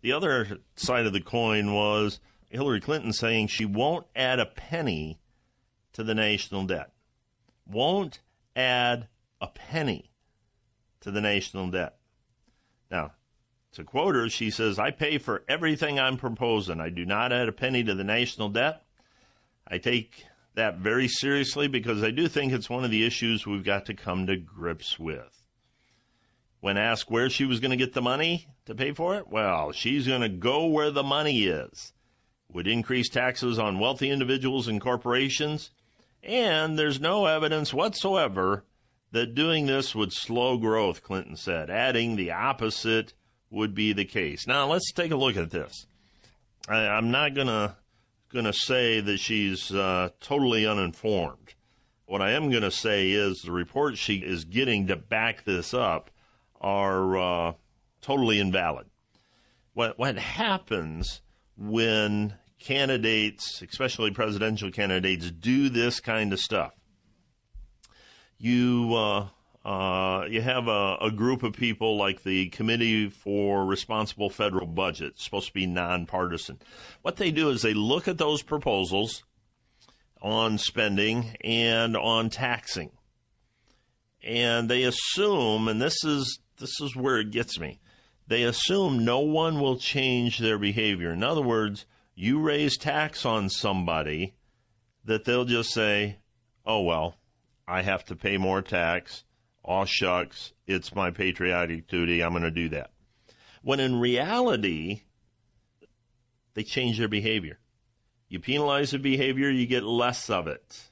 The 0.00 0.12
other 0.12 0.60
side 0.76 1.06
of 1.06 1.12
the 1.12 1.20
coin 1.20 1.72
was 1.72 2.20
Hillary 2.48 2.80
Clinton 2.80 3.12
saying 3.12 3.48
she 3.48 3.64
won't 3.64 4.06
add 4.14 4.40
a 4.40 4.46
penny 4.46 5.20
to 5.92 6.02
the 6.02 6.14
national 6.14 6.64
debt. 6.64 6.92
Won't 7.66 8.20
add 8.54 9.08
a 9.40 9.48
penny 9.48 10.10
to 11.00 11.10
the 11.10 11.20
national 11.20 11.70
debt. 11.70 11.96
Now, 12.90 13.12
to 13.72 13.84
quote 13.84 14.14
her, 14.14 14.28
she 14.28 14.50
says, 14.50 14.78
I 14.78 14.90
pay 14.90 15.18
for 15.18 15.44
everything 15.48 15.98
I'm 15.98 16.16
proposing. 16.16 16.80
I 16.80 16.88
do 16.88 17.04
not 17.04 17.32
add 17.32 17.48
a 17.48 17.52
penny 17.52 17.84
to 17.84 17.94
the 17.94 18.04
national 18.04 18.48
debt. 18.48 18.82
I 19.68 19.78
take 19.78 20.24
that 20.54 20.78
very 20.78 21.08
seriously 21.08 21.68
because 21.68 22.02
I 22.02 22.10
do 22.10 22.28
think 22.28 22.52
it's 22.52 22.70
one 22.70 22.84
of 22.84 22.90
the 22.90 23.04
issues 23.04 23.46
we've 23.46 23.64
got 23.64 23.86
to 23.86 23.94
come 23.94 24.26
to 24.26 24.36
grips 24.36 24.98
with. 24.98 25.46
When 26.60 26.78
asked 26.78 27.10
where 27.10 27.28
she 27.28 27.44
was 27.44 27.60
going 27.60 27.72
to 27.72 27.76
get 27.76 27.92
the 27.92 28.02
money 28.02 28.48
to 28.64 28.74
pay 28.74 28.92
for 28.92 29.16
it, 29.16 29.28
well, 29.28 29.72
she's 29.72 30.06
going 30.06 30.22
to 30.22 30.28
go 30.28 30.66
where 30.66 30.90
the 30.90 31.02
money 31.02 31.44
is. 31.44 31.92
Would 32.52 32.66
increase 32.66 33.08
taxes 33.08 33.58
on 33.58 33.78
wealthy 33.78 34.08
individuals 34.08 34.68
and 34.68 34.80
corporations, 34.80 35.70
and 36.22 36.78
there's 36.78 37.00
no 37.00 37.26
evidence 37.26 37.74
whatsoever 37.74 38.64
that 39.12 39.34
doing 39.34 39.66
this 39.66 39.94
would 39.94 40.12
slow 40.12 40.56
growth, 40.56 41.02
Clinton 41.02 41.36
said, 41.36 41.70
adding 41.70 42.16
the 42.16 42.32
opposite 42.32 43.12
would 43.50 43.74
be 43.74 43.92
the 43.92 44.04
case. 44.04 44.46
Now, 44.46 44.66
let's 44.66 44.92
take 44.92 45.10
a 45.10 45.16
look 45.16 45.36
at 45.36 45.50
this. 45.50 45.86
I, 46.68 46.98
am 46.98 47.10
not 47.10 47.34
going 47.34 47.46
to 47.46 48.52
say 48.52 49.00
that 49.00 49.18
she's 49.18 49.72
uh, 49.72 50.10
totally 50.20 50.66
uninformed. 50.66 51.54
What 52.06 52.22
I 52.22 52.32
am 52.32 52.50
to 52.52 52.70
say 52.70 53.10
is 53.10 53.42
the 53.44 53.52
reports 53.52 53.98
she 53.98 54.16
is 54.16 54.44
getting 54.44 54.86
to 54.88 54.96
back 54.96 55.44
this 55.44 55.74
up 55.74 56.10
are 56.60 57.16
uh, 57.18 57.52
totally 58.00 58.38
invalid. 58.38 58.86
What 59.74 59.98
what 59.98 60.16
happens 60.16 61.20
when 61.56 62.34
candidates, 62.58 63.62
especially 63.62 64.10
presidential 64.12 64.70
candidates, 64.70 65.30
do 65.30 65.68
this 65.68 66.00
kind 66.00 66.32
of 66.32 66.40
stuff? 66.40 66.72
You 68.38 68.94
uh, 68.94 69.28
uh, 69.66 70.24
you 70.30 70.40
have 70.40 70.68
a, 70.68 70.96
a, 71.00 71.10
group 71.10 71.42
of 71.42 71.52
people 71.52 71.96
like 71.96 72.22
the 72.22 72.48
Committee 72.50 73.10
for 73.10 73.66
Responsible 73.66 74.30
Federal 74.30 74.68
Budget, 74.68 75.18
supposed 75.18 75.48
to 75.48 75.52
be 75.52 75.66
nonpartisan. 75.66 76.60
What 77.02 77.16
they 77.16 77.32
do 77.32 77.50
is 77.50 77.62
they 77.62 77.74
look 77.74 78.06
at 78.06 78.16
those 78.16 78.42
proposals 78.42 79.24
on 80.22 80.58
spending 80.58 81.36
and 81.42 81.96
on 81.96 82.30
taxing, 82.30 82.92
and 84.22 84.70
they 84.70 84.84
assume, 84.84 85.66
and 85.66 85.82
this 85.82 86.04
is 86.04 86.38
this 86.58 86.80
is 86.80 86.94
where 86.94 87.18
it 87.18 87.32
gets 87.32 87.58
me. 87.58 87.80
They 88.28 88.44
assume 88.44 89.04
no 89.04 89.18
one 89.18 89.58
will 89.58 89.78
change 89.78 90.38
their 90.38 90.58
behavior. 90.58 91.12
In 91.12 91.24
other 91.24 91.42
words, 91.42 91.86
you 92.14 92.38
raise 92.38 92.78
tax 92.78 93.26
on 93.26 93.50
somebody, 93.50 94.36
that 95.04 95.24
they'll 95.24 95.44
just 95.44 95.72
say, 95.72 96.18
"Oh 96.64 96.82
well, 96.82 97.16
I 97.66 97.82
have 97.82 98.04
to 98.04 98.14
pay 98.14 98.36
more 98.36 98.62
tax." 98.62 99.24
Aw 99.66 99.84
shucks, 99.84 100.52
it's 100.66 100.94
my 100.94 101.10
patriotic 101.10 101.88
duty, 101.88 102.22
I'm 102.22 102.30
going 102.30 102.42
to 102.42 102.50
do 102.50 102.68
that. 102.70 102.92
When 103.62 103.80
in 103.80 104.00
reality, 104.00 105.02
they 106.54 106.62
change 106.62 106.98
their 106.98 107.08
behavior. 107.08 107.58
You 108.28 108.40
penalize 108.40 108.92
the 108.92 108.98
behavior, 108.98 109.50
you 109.50 109.66
get 109.66 109.82
less 109.82 110.30
of 110.30 110.46
it. 110.46 110.88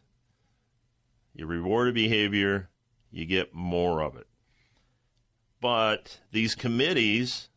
You 1.34 1.46
reward 1.46 1.88
a 1.88 1.92
behavior, 1.92 2.68
you 3.10 3.26
get 3.26 3.54
more 3.54 4.02
of 4.02 4.16
it. 4.16 4.26
But 5.60 6.20
these 6.32 6.54
committees, 6.54 7.48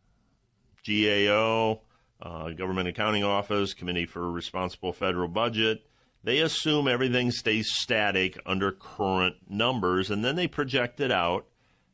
GAO, 0.88 1.82
uh, 2.22 2.50
Government 2.52 2.88
Accounting 2.88 3.24
Office, 3.24 3.74
Committee 3.74 4.06
for 4.06 4.32
Responsible 4.32 4.94
Federal 4.94 5.28
Budget, 5.28 5.87
they 6.28 6.40
assume 6.40 6.90
everything 6.90 7.32
stays 7.32 7.72
static 7.72 8.38
under 8.46 8.70
current 8.70 9.38
numbers, 9.48 10.12
and 10.12 10.26
then 10.26 10.36
they 10.36 10.46
project 10.46 11.00
it 11.00 11.10
out 11.10 11.48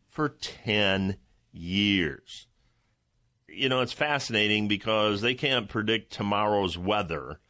for 0.10 0.28
10 0.28 1.18
years. 1.52 2.48
You 3.48 3.70
know, 3.70 3.82
it's 3.82 3.94
fascinating 3.94 4.68
because 4.68 5.22
they 5.22 5.36
can't 5.36 5.70
predict 5.70 6.12
tomorrow's 6.12 6.80
weather, 6.80 7.42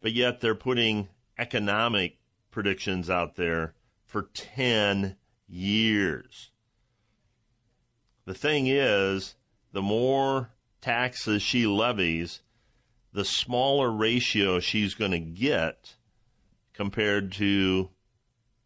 but 0.00 0.14
yet 0.14 0.40
they're 0.40 0.56
putting 0.56 1.06
economic 1.38 2.18
predictions 2.50 3.08
out 3.08 3.36
there 3.36 3.74
for 4.04 4.22
10 4.34 5.14
years. 5.46 6.50
The 8.24 8.34
thing 8.34 8.66
is, 8.66 9.36
the 9.70 9.80
more 9.80 10.50
taxes 10.80 11.40
she 11.40 11.68
levies, 11.68 12.40
the 13.12 13.24
smaller 13.24 13.92
ratio 13.92 14.58
she's 14.58 14.94
going 14.94 15.12
to 15.12 15.20
get 15.20 15.94
compared 16.76 17.32
to 17.32 17.90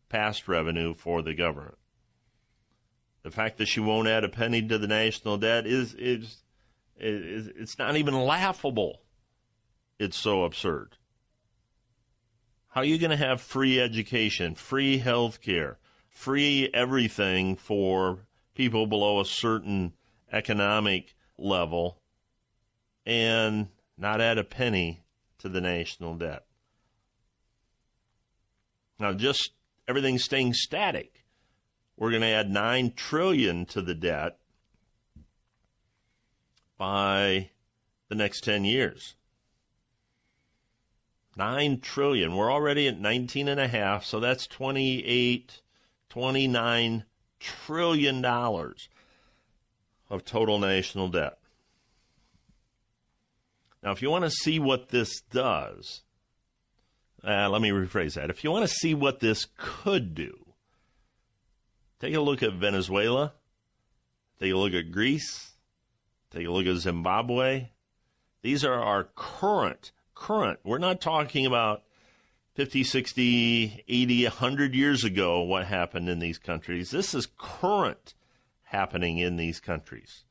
past 0.09 0.49
revenue 0.49 0.95
for 0.95 1.23
the 1.23 1.35
government. 1.35 1.79
The 3.23 3.31
fact 3.31 3.59
that 3.59 3.69
she 3.69 3.81
won't 3.81 4.09
add 4.09 4.25
a 4.25 4.29
penny 4.29 4.67
to 4.67 4.79
the 4.79 4.89
national 4.89 5.39
debt 5.39 5.67
is 5.67 5.95
is, 5.95 6.43
is 6.99 7.49
it's 7.57 7.79
not 7.79 7.97
even 7.97 8.15
laughable. 8.15 9.03
It's 9.99 10.17
so 10.17 10.45
absurd. 10.45 10.97
How 12.69 12.81
are 12.81 12.85
you 12.85 12.99
going 12.99 13.11
to 13.11 13.17
have 13.17 13.41
free 13.41 13.81
education, 13.81 14.55
free 14.55 14.99
health 14.99 15.41
care, 15.41 15.79
free 16.09 16.71
everything 16.73 17.57
for 17.57 18.27
people 18.55 18.87
below 18.87 19.21
a 19.21 19.25
certain 19.25 19.93
economic 20.33 21.15
level 21.37 22.01
and 23.05 23.69
not 23.99 24.21
add 24.21 24.39
a 24.39 24.45
penny 24.45 25.03
to 25.39 25.49
the 25.49 25.61
national 25.61 26.15
debt? 26.15 26.45
Now, 29.01 29.13
just 29.13 29.53
everything 29.89 30.19
staying 30.19 30.55
static, 30.55 31.25
we're 31.97 32.11
going 32.11 32.23
to 32.23 32.29
add 32.29 32.51
nine 32.51 32.93
trillion 32.95 33.67
to 33.67 33.83
the 33.83 33.95
debt, 33.95 34.41
by 36.81 37.51
the 38.09 38.15
next 38.15 38.41
10 38.41 38.65
years. 38.65 39.15
9 41.37 41.81
trillion. 41.81 42.35
We're 42.35 42.51
already 42.51 42.89
at 42.89 42.99
19 42.99 43.49
and 43.49 43.61
a 43.61 43.69
half, 43.69 44.07
so 44.07 44.19
that's 44.19 44.47
28 44.47 45.61
29 46.09 47.05
trillion 47.39 48.23
dollars 48.23 48.89
of 50.09 50.25
total 50.25 50.59
national 50.59 51.09
debt. 51.09 51.39
Now, 53.83 53.93
if 53.93 54.01
you 54.01 54.11
want 54.11 54.25
to 54.25 54.31
see 54.31 54.59
what 54.59 54.89
this 54.89 55.21
does, 55.31 56.01
uh, 57.27 57.49
let 57.49 57.61
me 57.61 57.71
rephrase 57.71 58.15
that. 58.15 58.31
If 58.31 58.45
you 58.45 58.51
want 58.51 58.69
to 58.69 58.75
see 58.75 58.95
what 58.95 59.21
this 59.21 59.47
could 59.57 60.15
do, 60.15 60.37
take 62.01 62.15
a 62.15 62.21
look 62.21 62.43
at 62.43 62.55
Venezuela, 62.55 63.35
take 64.39 64.53
a 64.53 64.57
look 64.57 64.73
at 64.73 64.91
Greece, 64.91 65.53
take 66.31 66.47
a 66.47 66.51
look 66.51 66.67
at 66.67 66.77
Zimbabwe. 66.77 67.69
These 68.43 68.65
are 68.65 68.81
our 68.81 69.05
current, 69.15 69.93
current. 70.15 70.61
We're 70.65 70.79
not 70.79 71.01
talking 71.01 71.45
about 71.45 71.83
50, 72.55 72.85
60, 72.85 73.85
80, 73.87 74.25
100 74.25 74.75
years 74.75 75.05
ago 75.05 75.43
what 75.43 75.67
happened 75.67 76.09
in 76.09 76.19
these 76.19 76.39
countries. 76.39 76.91
This 76.91 77.15
is 77.15 77.29
current 77.39 78.15
happening 78.65 79.19
in 79.19 79.37
these 79.37 79.61
countries. 79.61 80.25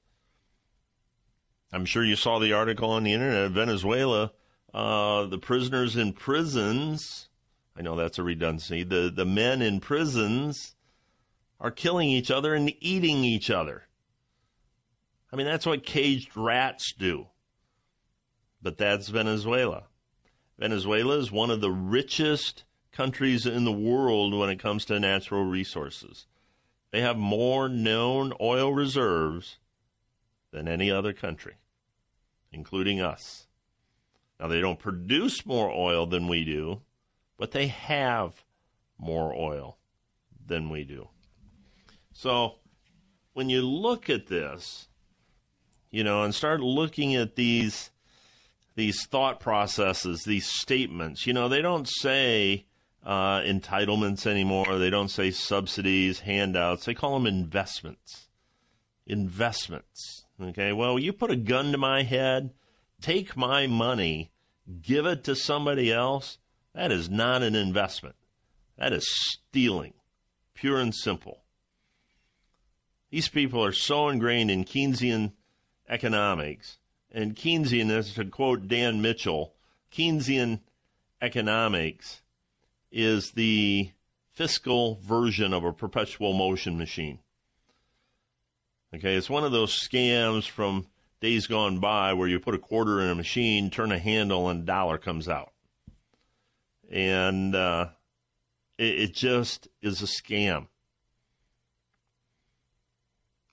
I'm 1.71 1.85
sure 1.85 2.03
you 2.03 2.15
saw 2.15 2.39
the 2.39 2.53
article 2.53 2.89
on 2.89 3.03
the 3.03 3.13
internet. 3.13 3.51
Venezuela, 3.51 4.31
uh, 4.73 5.25
the 5.25 5.37
prisoners 5.37 5.95
in 5.95 6.13
prisons. 6.13 7.29
I 7.75 7.81
know 7.81 7.95
that's 7.95 8.19
a 8.19 8.23
redundancy. 8.23 8.83
The 8.83 9.11
the 9.13 9.25
men 9.25 9.61
in 9.61 9.79
prisons 9.79 10.75
are 11.59 11.71
killing 11.71 12.09
each 12.09 12.31
other 12.31 12.53
and 12.53 12.73
eating 12.79 13.23
each 13.23 13.49
other. 13.49 13.83
I 15.31 15.35
mean, 15.35 15.45
that's 15.45 15.65
what 15.65 15.85
caged 15.85 16.35
rats 16.35 16.93
do. 16.97 17.27
But 18.61 18.77
that's 18.77 19.09
Venezuela. 19.09 19.83
Venezuela 20.57 21.17
is 21.17 21.31
one 21.31 21.49
of 21.49 21.61
the 21.61 21.71
richest 21.71 22.63
countries 22.91 23.45
in 23.45 23.63
the 23.63 23.71
world 23.71 24.33
when 24.33 24.49
it 24.49 24.59
comes 24.59 24.85
to 24.85 24.99
natural 24.99 25.45
resources. 25.45 26.25
They 26.91 27.01
have 27.01 27.17
more 27.17 27.69
known 27.69 28.33
oil 28.41 28.73
reserves 28.73 29.57
than 30.51 30.67
any 30.67 30.89
other 30.89 31.13
country, 31.13 31.55
including 32.51 32.99
us. 32.99 33.47
Now, 34.39 34.47
they 34.47 34.61
don't 34.61 34.79
produce 34.79 35.45
more 35.45 35.69
oil 35.69 36.05
than 36.05 36.27
we 36.27 36.45
do, 36.45 36.81
but 37.37 37.51
they 37.51 37.67
have 37.67 38.43
more 38.97 39.33
oil 39.33 39.77
than 40.45 40.69
we 40.69 40.83
do. 40.83 41.09
So, 42.13 42.55
when 43.33 43.49
you 43.49 43.61
look 43.61 44.09
at 44.09 44.27
this, 44.27 44.87
you 45.91 46.03
know, 46.03 46.23
and 46.23 46.33
start 46.33 46.61
looking 46.61 47.15
at 47.15 47.35
these 47.35 47.91
these 48.75 49.05
thought 49.05 49.39
processes, 49.41 50.23
these 50.23 50.45
statements, 50.45 51.27
you 51.27 51.33
know, 51.33 51.49
they 51.49 51.61
don't 51.61 51.87
say 51.87 52.65
uh, 53.03 53.41
entitlements 53.41 54.25
anymore. 54.25 54.77
They 54.77 54.89
don't 54.89 55.09
say 55.09 55.31
subsidies, 55.31 56.21
handouts. 56.21 56.85
They 56.85 56.93
call 56.93 57.13
them 57.13 57.27
investments. 57.27 58.29
Investments. 59.05 60.25
Okay, 60.41 60.71
well, 60.71 60.97
you 60.97 61.11
put 61.11 61.31
a 61.31 61.35
gun 61.35 61.71
to 61.73 61.77
my 61.77 62.03
head, 62.03 62.51
take 63.01 63.35
my 63.35 63.67
money, 63.67 64.31
give 64.81 65.05
it 65.05 65.23
to 65.25 65.35
somebody 65.35 65.91
else. 65.91 66.37
That 66.73 66.91
is 66.91 67.09
not 67.09 67.43
an 67.43 67.55
investment. 67.55 68.15
That 68.77 68.93
is 68.93 69.07
stealing, 69.09 69.93
pure 70.53 70.79
and 70.79 70.95
simple. 70.95 71.41
These 73.09 73.29
people 73.29 73.63
are 73.63 73.71
so 73.71 74.09
ingrained 74.09 74.51
in 74.51 74.65
Keynesian 74.65 75.33
economics. 75.87 76.77
And 77.11 77.35
Keynesian, 77.35 78.13
to 78.15 78.25
quote 78.25 78.67
Dan 78.67 79.01
Mitchell, 79.01 79.53
Keynesian 79.91 80.61
economics 81.21 82.21
is 82.91 83.31
the 83.31 83.91
fiscal 84.31 84.99
version 85.01 85.53
of 85.53 85.63
a 85.63 85.73
perpetual 85.73 86.33
motion 86.33 86.77
machine. 86.77 87.19
Okay, 88.93 89.15
it's 89.15 89.29
one 89.29 89.43
of 89.43 89.51
those 89.51 89.77
scams 89.77 90.47
from 90.47 90.87
days 91.21 91.47
gone 91.47 91.79
by 91.79 92.13
where 92.13 92.27
you 92.27 92.39
put 92.39 92.55
a 92.55 92.59
quarter 92.59 93.01
in 93.01 93.09
a 93.09 93.15
machine, 93.15 93.69
turn 93.69 93.91
a 93.91 93.99
handle, 93.99 94.49
and 94.49 94.63
a 94.63 94.65
dollar 94.65 94.97
comes 94.97 95.27
out. 95.27 95.51
And 96.89 97.55
uh, 97.55 97.89
it, 98.77 98.99
it 98.99 99.13
just 99.13 99.67
is 99.81 100.01
a 100.01 100.05
scam. 100.05 100.67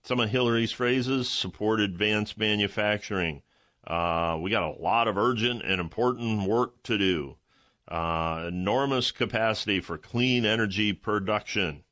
Some 0.05 0.21
of 0.21 0.31
Hillary's 0.31 0.73
phrases 0.73 1.29
support 1.29 1.81
advanced 1.81 2.39
manufacturing. 2.39 3.43
Uh, 3.85 4.39
we 4.41 4.51
got 4.51 4.63
a 4.63 4.81
lot 4.81 5.09
of 5.09 5.19
urgent 5.19 5.63
and 5.65 5.81
important 5.81 6.49
work 6.49 6.83
to 6.85 6.97
do 6.97 7.37
uh, 7.89 8.45
enormous 8.49 9.11
capacity 9.11 9.81
for 9.81 9.97
clean 9.97 10.45
energy 10.45 10.93
production. 10.93 11.85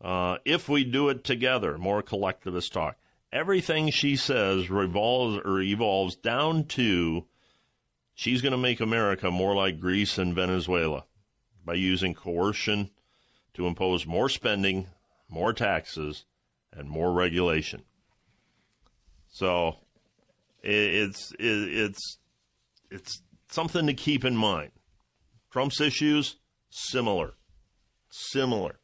Uh, 0.00 0.38
if 0.44 0.68
we 0.68 0.84
do 0.84 1.08
it 1.08 1.24
together, 1.24 1.76
more 1.76 2.02
collectivist 2.02 2.72
talk. 2.72 2.96
Everything 3.32 3.90
she 3.90 4.16
says 4.16 4.70
revolves 4.70 5.40
or 5.44 5.60
evolves 5.60 6.16
down 6.16 6.64
to 6.64 7.26
she's 8.14 8.42
going 8.42 8.52
to 8.52 8.58
make 8.58 8.80
America 8.80 9.30
more 9.30 9.54
like 9.54 9.80
Greece 9.80 10.18
and 10.18 10.34
Venezuela 10.34 11.04
by 11.64 11.74
using 11.74 12.14
coercion 12.14 12.90
to 13.54 13.66
impose 13.66 14.06
more 14.06 14.28
spending, 14.28 14.88
more 15.28 15.52
taxes, 15.52 16.24
and 16.72 16.88
more 16.88 17.12
regulation. 17.12 17.82
So 19.28 19.76
it's 20.62 21.32
it's 21.38 22.18
it's 22.90 23.22
something 23.48 23.86
to 23.86 23.94
keep 23.94 24.24
in 24.24 24.36
mind. 24.36 24.72
Trump's 25.50 25.80
issues, 25.80 26.36
similar. 26.70 27.34
Similar. 28.10 28.80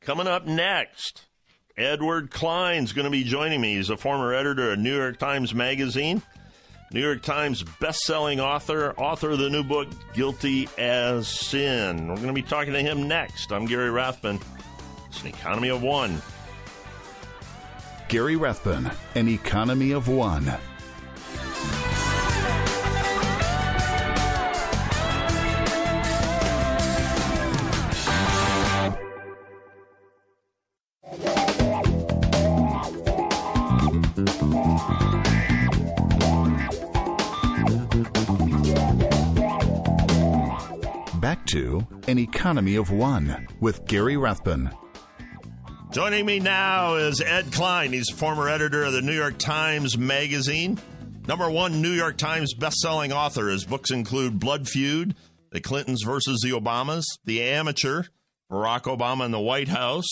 Coming 0.00 0.26
up 0.26 0.46
next, 0.46 1.27
Edward 1.78 2.32
Klein's 2.32 2.92
going 2.92 3.04
to 3.04 3.10
be 3.10 3.22
joining 3.22 3.60
me. 3.60 3.76
He's 3.76 3.88
a 3.88 3.96
former 3.96 4.34
editor 4.34 4.72
of 4.72 4.80
New 4.80 4.96
York 4.96 5.16
Times 5.18 5.54
Magazine, 5.54 6.20
New 6.92 7.00
York 7.00 7.22
Times 7.22 7.62
best-selling 7.62 8.40
author, 8.40 8.92
author 8.98 9.30
of 9.30 9.38
the 9.38 9.48
new 9.48 9.62
book 9.62 9.86
Guilty 10.12 10.68
as 10.76 11.28
Sin. 11.28 12.08
We're 12.08 12.16
going 12.16 12.26
to 12.26 12.32
be 12.32 12.42
talking 12.42 12.72
to 12.72 12.80
him 12.80 13.06
next. 13.06 13.52
I'm 13.52 13.64
Gary 13.66 13.90
Rathbun. 13.90 14.40
It's 15.06 15.22
an 15.22 15.28
economy 15.28 15.68
of 15.68 15.80
one. 15.80 16.20
Gary 18.08 18.34
Rathbun, 18.34 18.90
an 19.14 19.28
economy 19.28 19.92
of 19.92 20.08
one. 20.08 20.52
To 41.78 42.10
An 42.10 42.18
Economy 42.18 42.76
of 42.76 42.90
One 42.90 43.46
with 43.60 43.86
Gary 43.86 44.16
Rathbun. 44.16 44.70
Joining 45.90 46.26
me 46.26 46.38
now 46.38 46.94
is 46.94 47.20
Ed 47.20 47.52
Klein. 47.52 47.92
He's 47.92 48.10
former 48.10 48.48
editor 48.48 48.84
of 48.84 48.92
the 48.92 49.02
New 49.02 49.14
York 49.14 49.38
Times 49.38 49.96
Magazine. 49.96 50.78
Number 51.26 51.50
one 51.50 51.82
New 51.82 51.92
York 51.92 52.16
Times 52.16 52.54
bestselling 52.54 53.12
author. 53.12 53.48
His 53.48 53.64
books 53.64 53.90
include 53.90 54.38
Blood 54.38 54.68
Feud, 54.68 55.14
The 55.50 55.60
Clintons 55.60 56.02
versus 56.04 56.40
the 56.42 56.50
Obamas, 56.50 57.04
The 57.24 57.42
Amateur, 57.42 58.04
Barack 58.50 58.82
Obama 58.82 59.24
in 59.24 59.30
the 59.30 59.40
White 59.40 59.68
House, 59.68 60.08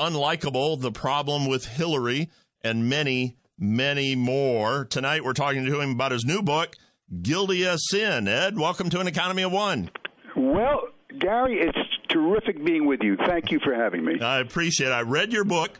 Unlikable, 0.00 0.80
The 0.80 0.92
Problem 0.92 1.46
with 1.46 1.66
Hillary, 1.66 2.30
and 2.62 2.88
many, 2.88 3.36
many 3.58 4.14
more. 4.14 4.84
Tonight 4.84 5.24
we're 5.24 5.32
talking 5.32 5.64
to 5.64 5.80
him 5.80 5.90
about 5.92 6.12
his 6.12 6.24
new 6.24 6.42
book, 6.42 6.74
Guilty 7.22 7.66
as 7.66 7.80
Sin. 7.88 8.28
Ed, 8.28 8.58
welcome 8.58 8.90
to 8.90 9.00
an 9.00 9.08
Economy 9.08 9.42
of 9.42 9.52
One. 9.52 9.90
Well, 10.36 10.82
Gary, 11.16 11.60
it's 11.60 11.78
terrific 12.08 12.62
being 12.64 12.86
with 12.86 13.02
you. 13.02 13.16
Thank 13.16 13.50
you 13.50 13.60
for 13.60 13.74
having 13.74 14.04
me. 14.04 14.20
I 14.20 14.40
appreciate 14.40 14.88
it. 14.88 14.92
I 14.92 15.02
read 15.02 15.32
your 15.32 15.44
book, 15.44 15.78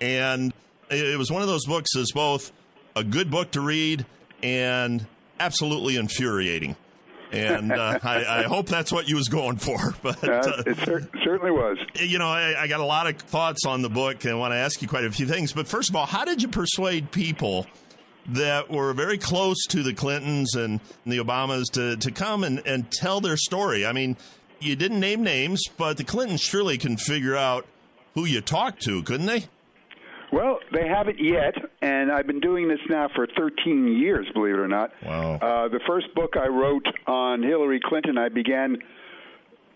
and 0.00 0.52
it 0.90 1.18
was 1.18 1.30
one 1.30 1.42
of 1.42 1.48
those 1.48 1.66
books 1.66 1.90
that's 1.94 2.12
both 2.12 2.52
a 2.96 3.04
good 3.04 3.30
book 3.30 3.50
to 3.52 3.60
read 3.60 4.06
and 4.42 5.06
absolutely 5.38 5.96
infuriating. 5.96 6.76
And 7.30 7.72
uh, 7.72 7.98
I, 8.02 8.40
I, 8.40 8.42
hope 8.44 8.66
that's 8.66 8.90
what 8.90 9.08
you 9.08 9.16
was 9.16 9.28
going 9.28 9.58
for. 9.58 9.94
But 10.02 10.24
uh, 10.24 10.62
it 10.66 10.78
cer- 10.78 11.08
certainly 11.22 11.52
was. 11.52 11.78
You 11.94 12.18
know, 12.18 12.28
I, 12.28 12.62
I, 12.62 12.66
got 12.66 12.80
a 12.80 12.84
lot 12.84 13.06
of 13.06 13.18
thoughts 13.18 13.66
on 13.66 13.82
the 13.82 13.90
book, 13.90 14.24
and 14.24 14.32
I 14.32 14.36
want 14.36 14.52
to 14.52 14.56
ask 14.56 14.80
you 14.82 14.88
quite 14.88 15.04
a 15.04 15.12
few 15.12 15.26
things. 15.26 15.52
But 15.52 15.68
first 15.68 15.90
of 15.90 15.96
all, 15.96 16.06
how 16.06 16.24
did 16.24 16.42
you 16.42 16.48
persuade 16.48 17.12
people 17.12 17.66
that 18.28 18.70
were 18.70 18.92
very 18.92 19.18
close 19.18 19.64
to 19.68 19.82
the 19.82 19.92
Clintons 19.92 20.54
and 20.54 20.80
the 21.06 21.18
Obamas 21.18 21.64
to, 21.72 21.96
to 21.96 22.10
come 22.10 22.44
and, 22.44 22.62
and 22.66 22.90
tell 22.90 23.20
their 23.20 23.36
story. 23.36 23.86
I 23.86 23.92
mean, 23.92 24.16
you 24.60 24.76
didn't 24.76 25.00
name 25.00 25.22
names, 25.22 25.66
but 25.76 25.96
the 25.96 26.04
Clintons 26.04 26.40
surely 26.40 26.78
can 26.78 26.96
figure 26.96 27.36
out 27.36 27.66
who 28.14 28.24
you 28.24 28.40
talked 28.40 28.82
to, 28.82 29.02
couldn't 29.02 29.26
they? 29.26 29.46
Well, 30.32 30.60
they 30.72 30.86
haven't 30.86 31.18
yet, 31.18 31.54
and 31.82 32.12
I've 32.12 32.26
been 32.26 32.40
doing 32.40 32.68
this 32.68 32.78
now 32.88 33.08
for 33.14 33.26
13 33.26 33.98
years, 33.98 34.28
believe 34.32 34.54
it 34.54 34.60
or 34.60 34.68
not. 34.68 34.92
Wow. 35.04 35.34
Uh, 35.34 35.68
the 35.68 35.80
first 35.86 36.14
book 36.14 36.36
I 36.36 36.46
wrote 36.46 36.86
on 37.06 37.42
Hillary 37.42 37.80
Clinton, 37.80 38.16
I 38.16 38.28
began 38.28 38.78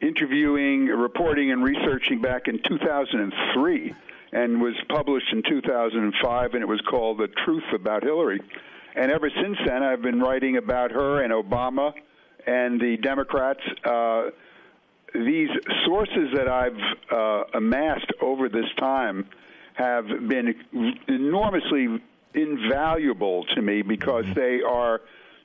interviewing, 0.00 0.86
reporting, 0.86 1.50
and 1.50 1.64
researching 1.64 2.20
back 2.20 2.46
in 2.46 2.60
2003 2.62 3.94
and 4.32 4.60
was 4.60 4.74
published 4.88 5.32
in 5.32 5.42
2005, 5.42 6.54
and 6.54 6.62
it 6.62 6.66
was 6.66 6.80
called 6.82 7.18
The 7.18 7.28
Truth 7.28 7.72
About 7.72 8.02
Hillary. 8.02 8.40
And 8.94 9.10
ever 9.10 9.30
since 9.30 9.58
then, 9.66 9.82
I've 9.82 10.02
been 10.02 10.20
writing 10.20 10.56
about 10.56 10.92
her 10.92 11.22
and 11.22 11.32
Obama 11.32 11.94
and 12.46 12.80
the 12.80 12.96
Democrats. 12.96 13.60
Uh, 13.84 14.30
these 15.14 15.50
sources 15.86 16.30
that 16.34 16.48
I've 16.48 16.76
uh, 17.10 17.44
amassed 17.54 18.12
over 18.20 18.48
this 18.48 18.66
time 18.78 19.26
have 19.74 20.06
been 20.06 20.54
enormously 21.08 22.00
invaluable 22.34 23.44
to 23.54 23.62
me 23.62 23.82
because 23.82 24.24
mm-hmm. 24.24 24.34
they 24.34 24.60
are 24.62 25.00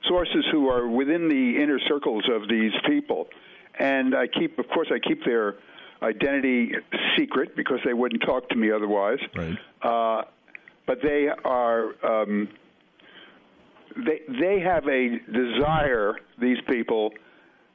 sources 0.08 0.44
who 0.50 0.68
are 0.68 0.88
within 0.88 1.28
the 1.28 1.62
inner 1.62 1.78
circles 1.86 2.24
of 2.32 2.48
these 2.48 2.72
people. 2.86 3.28
And 3.78 4.14
I 4.14 4.26
keep, 4.26 4.58
of 4.58 4.68
course, 4.68 4.88
I 4.92 4.98
keep 4.98 5.24
their 5.24 5.56
identity 6.02 6.72
secret 7.16 7.54
because 7.56 7.78
they 7.84 7.94
wouldn't 7.94 8.22
talk 8.22 8.48
to 8.48 8.56
me 8.56 8.70
otherwise. 8.72 9.18
Right. 9.34 9.58
Uh, 9.82 10.24
but 10.86 10.98
they 11.02 11.28
are. 11.44 11.94
Um, 12.04 12.48
they 13.96 14.20
they 14.28 14.60
have 14.60 14.86
a 14.88 15.18
desire. 15.32 16.14
These 16.40 16.58
people 16.68 17.12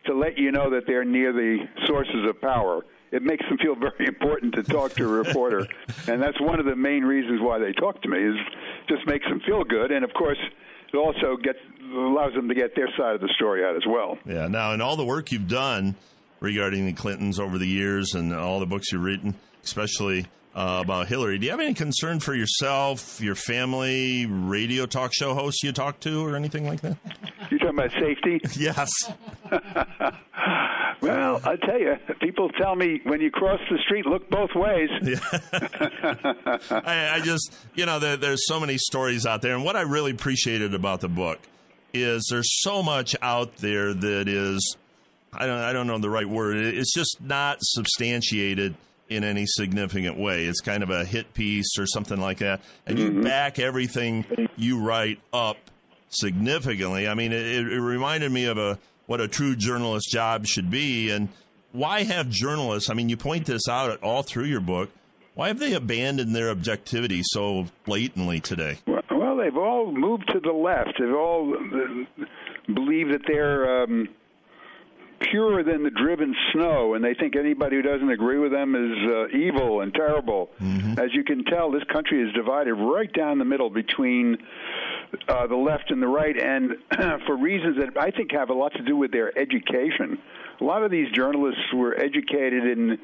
to 0.05 0.13
let 0.13 0.37
you 0.37 0.51
know 0.51 0.69
that 0.71 0.83
they're 0.87 1.05
near 1.05 1.33
the 1.33 1.57
sources 1.85 2.27
of 2.27 2.39
power. 2.41 2.85
It 3.11 3.23
makes 3.23 3.45
them 3.47 3.57
feel 3.57 3.75
very 3.75 4.07
important 4.07 4.55
to 4.55 4.63
talk 4.63 4.93
to 4.93 5.03
a 5.03 5.07
reporter, 5.07 5.67
and 6.07 6.21
that's 6.21 6.39
one 6.41 6.59
of 6.59 6.65
the 6.65 6.75
main 6.75 7.03
reasons 7.03 7.39
why 7.41 7.59
they 7.59 7.71
talk 7.71 8.01
to 8.01 8.09
me. 8.09 8.17
Is 8.17 8.35
just 8.89 9.07
makes 9.07 9.25
them 9.27 9.41
feel 9.45 9.63
good, 9.63 9.91
and 9.91 10.03
of 10.03 10.13
course, 10.13 10.39
it 10.91 10.97
also 10.97 11.37
gets 11.37 11.59
allows 11.93 12.33
them 12.33 12.49
to 12.49 12.55
get 12.55 12.75
their 12.75 12.89
side 12.97 13.15
of 13.15 13.21
the 13.21 13.29
story 13.35 13.63
out 13.63 13.75
as 13.75 13.83
well. 13.87 14.17
Yeah. 14.25 14.47
Now, 14.47 14.73
in 14.73 14.81
all 14.81 14.95
the 14.95 15.05
work 15.05 15.31
you've 15.31 15.47
done 15.47 15.95
regarding 16.39 16.85
the 16.85 16.93
Clintons 16.93 17.39
over 17.39 17.57
the 17.57 17.67
years, 17.67 18.13
and 18.15 18.33
all 18.33 18.59
the 18.59 18.65
books 18.65 18.91
you've 18.91 19.03
written, 19.03 19.35
especially 19.63 20.25
uh, 20.55 20.79
about 20.81 21.07
Hillary. 21.07 21.37
Do 21.37 21.45
you 21.45 21.51
have 21.51 21.59
any 21.59 21.73
concern 21.73 22.21
for 22.21 22.33
yourself, 22.33 23.19
your 23.19 23.35
family, 23.35 24.25
radio 24.25 24.85
talk 24.85 25.13
show 25.13 25.33
hosts 25.33 25.63
you 25.63 25.73
talk 25.73 25.99
to, 26.01 26.25
or 26.25 26.35
anything 26.35 26.65
like 26.65 26.79
that? 26.81 26.97
You 27.51 27.59
talking 27.59 27.77
about 27.77 27.91
safety? 27.91 28.39
yes. 28.59 28.89
well, 31.01 31.41
I 31.43 31.57
tell 31.57 31.79
you, 31.79 31.97
people 32.21 32.49
tell 32.49 32.75
me 32.75 33.01
when 33.03 33.19
you 33.19 33.31
cross 33.31 33.59
the 33.69 33.77
street, 33.79 34.05
look 34.05 34.29
both 34.29 34.51
ways. 34.55 34.89
Yeah. 35.05 35.19
I, 36.71 37.15
I, 37.15 37.21
just, 37.21 37.53
you 37.75 37.85
know, 37.85 37.99
there, 37.99 38.17
there's 38.17 38.47
so 38.47 38.59
many 38.59 38.77
stories 38.77 39.25
out 39.25 39.41
there, 39.41 39.55
and 39.55 39.63
what 39.63 39.75
I 39.75 39.81
really 39.81 40.11
appreciated 40.11 40.73
about 40.73 41.01
the 41.01 41.09
book 41.09 41.39
is 41.93 42.27
there's 42.29 42.61
so 42.61 42.81
much 42.81 43.15
out 43.21 43.57
there 43.57 43.93
that 43.93 44.27
is, 44.27 44.77
I 45.33 45.45
don't, 45.45 45.59
I 45.59 45.73
don't 45.73 45.87
know 45.87 45.97
the 45.97 46.09
right 46.09 46.27
word. 46.27 46.57
It's 46.57 46.93
just 46.93 47.17
not 47.21 47.57
substantiated 47.61 48.75
in 49.09 49.23
any 49.23 49.45
significant 49.45 50.17
way. 50.17 50.45
It's 50.45 50.61
kind 50.61 50.83
of 50.83 50.89
a 50.89 51.05
hit 51.05 51.33
piece 51.33 51.77
or 51.77 51.85
something 51.85 52.19
like 52.19 52.39
that. 52.39 52.61
And 52.85 52.97
you 52.97 53.09
mm-hmm. 53.11 53.21
back 53.21 53.59
everything 53.59 54.25
you 54.55 54.79
write 54.79 55.19
up 55.33 55.57
significantly. 56.09 57.07
I 57.07 57.13
mean, 57.13 57.31
it, 57.31 57.45
it 57.45 57.81
reminded 57.81 58.31
me 58.31 58.45
of 58.45 58.57
a 58.57 58.79
what 59.05 59.21
a 59.21 59.27
true 59.27 59.55
journalist 59.55 60.09
job 60.09 60.47
should 60.47 60.71
be. 60.71 61.11
And 61.11 61.29
why 61.71 62.03
have 62.03 62.29
journalists? 62.29 62.89
I 62.89 62.93
mean, 62.93 63.09
you 63.09 63.17
point 63.17 63.45
this 63.45 63.67
out 63.69 64.01
all 64.01 64.23
through 64.23 64.45
your 64.45 64.61
book. 64.61 64.89
Why 65.35 65.49
have 65.49 65.59
they 65.59 65.73
abandoned 65.73 66.33
their 66.33 66.49
objectivity 66.49 67.21
so 67.23 67.65
blatantly 67.85 68.39
today? 68.39 68.77
Well, 68.87 69.35
they've 69.37 69.57
all 69.57 69.91
moved 69.91 70.29
to 70.31 70.39
the 70.39 70.53
left. 70.53 70.93
They've 70.97 71.13
all 71.13 71.53
uh, 71.53 72.23
believe 72.73 73.09
that 73.09 73.21
they're. 73.27 73.83
Um, 73.83 74.09
purer 75.19 75.63
than 75.63 75.83
the 75.83 75.89
driven 75.89 76.35
snow, 76.51 76.93
and 76.93 77.03
they 77.03 77.13
think 77.13 77.35
anybody 77.35 77.77
who 77.77 77.81
doesn't 77.81 78.09
agree 78.09 78.37
with 78.37 78.51
them 78.51 78.75
is 78.75 79.11
uh, 79.11 79.37
evil 79.37 79.81
and 79.81 79.93
terrible. 79.93 80.51
Mm-hmm. 80.61 80.99
As 80.99 81.13
you 81.13 81.23
can 81.23 81.43
tell, 81.45 81.71
this 81.71 81.83
country 81.85 82.21
is 82.21 82.33
divided 82.33 82.73
right 82.73 83.11
down 83.11 83.39
the 83.39 83.45
middle 83.45 83.69
between 83.69 84.37
uh, 85.27 85.47
the 85.47 85.55
left 85.55 85.91
and 85.91 86.01
the 86.01 86.07
right, 86.07 86.37
and 86.37 86.75
for 87.25 87.35
reasons 87.37 87.77
that 87.77 88.01
I 88.01 88.11
think 88.11 88.31
have 88.31 88.49
a 88.49 88.53
lot 88.53 88.73
to 88.73 88.83
do 88.83 88.95
with 88.95 89.11
their 89.11 89.37
education. 89.37 90.17
A 90.61 90.63
lot 90.63 90.83
of 90.83 90.91
these 90.91 91.11
journalists 91.11 91.73
were 91.73 91.99
educated 91.99 92.65
in 92.65 92.97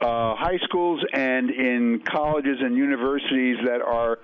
uh, 0.00 0.34
high 0.34 0.58
schools 0.64 1.04
and 1.12 1.50
in 1.50 2.02
colleges 2.04 2.58
and 2.60 2.76
universities 2.76 3.58
that 3.66 3.82
are 3.82 4.18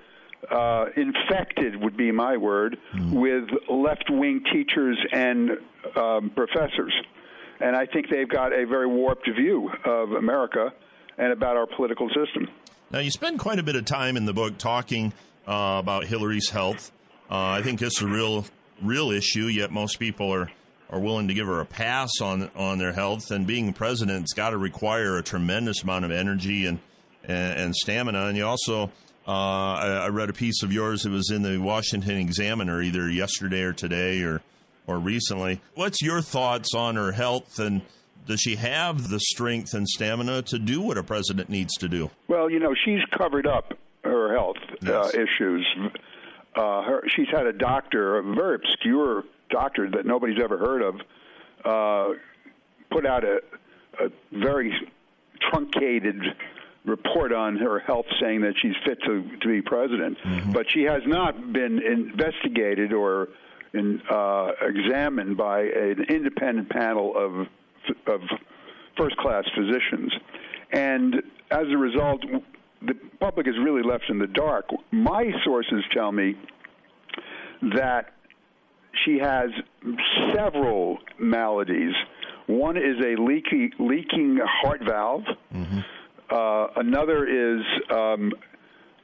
uh, 0.51 0.85
infected 0.95 1.75
would 1.81 1.97
be 1.97 2.11
my 2.11 2.37
word 2.37 2.77
mm. 2.93 3.11
with 3.11 3.49
left 3.69 4.09
wing 4.09 4.43
teachers 4.51 4.97
and 5.11 5.51
um, 5.95 6.31
professors. 6.35 6.93
And 7.59 7.75
I 7.75 7.85
think 7.85 8.09
they've 8.09 8.29
got 8.29 8.53
a 8.53 8.65
very 8.65 8.87
warped 8.87 9.29
view 9.35 9.71
of 9.83 10.11
America 10.11 10.73
and 11.17 11.33
about 11.33 11.57
our 11.57 11.65
political 11.65 12.07
system. 12.09 12.47
Now, 12.91 12.99
you 12.99 13.11
spend 13.11 13.39
quite 13.39 13.59
a 13.59 13.63
bit 13.63 13.75
of 13.75 13.85
time 13.85 14.15
in 14.15 14.25
the 14.25 14.33
book 14.33 14.57
talking 14.57 15.11
uh, 15.47 15.77
about 15.79 16.05
Hillary's 16.05 16.49
health. 16.49 16.91
Uh, 17.29 17.49
I 17.49 17.61
think 17.61 17.81
it's 17.81 18.01
a 18.01 18.07
real, 18.07 18.45
real 18.81 19.11
issue. 19.11 19.45
Yet 19.45 19.71
most 19.71 19.99
people 19.99 20.31
are 20.31 20.51
are 20.89 21.01
willing 21.01 21.27
to 21.27 21.33
give 21.33 21.47
her 21.47 21.59
a 21.59 21.65
pass 21.65 22.09
on 22.21 22.49
on 22.55 22.77
their 22.77 22.93
health. 22.93 23.31
And 23.31 23.45
being 23.45 23.73
president's 23.73 24.33
got 24.33 24.51
to 24.51 24.57
require 24.57 25.17
a 25.17 25.23
tremendous 25.23 25.83
amount 25.83 26.05
of 26.05 26.11
energy 26.11 26.65
and, 26.65 26.79
and, 27.23 27.59
and 27.59 27.75
stamina. 27.75 28.27
And 28.27 28.37
you 28.37 28.45
also 28.45 28.91
uh, 29.27 29.31
I, 29.31 29.87
I, 30.05 30.07
read 30.09 30.29
a 30.29 30.33
piece 30.33 30.63
of 30.63 30.71
yours. 30.71 31.05
It 31.05 31.09
was 31.09 31.31
in 31.31 31.41
the 31.41 31.57
Washington 31.57 32.17
Examiner 32.17 32.81
either 32.81 33.09
yesterday 33.09 33.61
or 33.61 33.73
today 33.73 34.21
or 34.21 34.41
or 34.87 34.97
recently. 34.99 35.59
What's 35.75 36.01
your 36.01 36.21
thoughts 36.21 36.73
on 36.73 36.95
her 36.95 37.11
health 37.11 37.59
and 37.59 37.81
does 38.27 38.41
she 38.41 38.55
have 38.57 39.09
the 39.09 39.19
strength 39.19 39.73
and 39.73 39.87
stamina 39.87 40.41
to 40.43 40.59
do 40.59 40.81
what 40.81 40.97
a 40.97 41.03
president 41.03 41.49
needs 41.49 41.73
to 41.75 41.87
do? 41.87 42.11
Well, 42.27 42.49
you 42.49 42.59
know, 42.59 42.73
she's 42.85 42.99
covered 43.17 43.47
up 43.47 43.73
her 44.03 44.33
health 44.33 44.57
uh, 44.71 44.75
yes. 44.81 45.15
uh, 45.15 45.21
issues. 45.21 45.75
Uh, 46.55 46.81
her, 46.83 47.03
she's 47.15 47.27
had 47.31 47.47
a 47.47 47.53
doctor, 47.53 48.17
a 48.17 48.23
very 48.35 48.55
obscure 48.55 49.23
doctor 49.49 49.89
that 49.91 50.05
nobody's 50.05 50.41
ever 50.43 50.57
heard 50.57 50.81
of, 50.81 50.95
uh, 51.63 52.13
put 52.91 53.05
out 53.05 53.23
a, 53.23 53.41
a 54.01 54.09
very 54.31 54.73
truncated 55.49 56.21
report 56.87 57.33
on 57.33 57.57
her 57.57 57.79
health 57.79 58.05
saying 58.19 58.41
that 58.41 58.53
she's 58.61 58.75
fit 58.85 58.97
to, 59.05 59.23
to 59.41 59.47
be 59.47 59.61
president. 59.61 60.17
Mm-hmm. 60.25 60.51
But 60.53 60.65
she 60.73 60.83
has 60.83 61.01
not 61.05 61.53
been 61.53 61.79
investigated 61.83 62.93
or 62.93 63.27
in, 63.73 64.01
uh, 64.09 64.51
examined 64.61 65.37
by 65.37 65.61
an 65.61 66.05
independent 66.09 66.69
panel 66.69 67.13
of, 67.15 67.47
of 68.07 68.21
first 68.97 69.17
class 69.17 69.43
physicians. 69.55 70.13
And 70.71 71.15
as 71.51 71.65
a 71.69 71.77
result, 71.77 72.23
the 72.81 72.93
public 73.19 73.47
is 73.47 73.55
really 73.61 73.83
left 73.83 74.05
in 74.09 74.19
the 74.19 74.27
dark. 74.27 74.69
My 74.91 75.31
sources 75.43 75.83
tell 75.93 76.11
me 76.11 76.35
that 77.75 78.13
she 79.05 79.19
has 79.19 79.49
several 80.33 80.99
maladies. 81.19 81.93
One 82.47 82.77
is 82.77 82.95
a 83.03 83.21
leaky, 83.21 83.71
leaking 83.77 84.39
heart 84.41 84.81
valve. 84.85 85.23
Mm-hmm. 85.53 85.79
Uh, 86.29 86.67
another 86.75 87.25
is 87.25 87.63
um, 87.89 88.31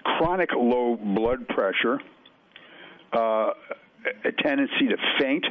chronic 0.03 0.49
low 0.55 0.97
blood 0.97 1.47
pressure, 1.47 1.99
uh, 3.13 3.51
a 4.25 4.31
tendency 4.39 4.87
to 4.89 4.97
faint, 5.19 5.45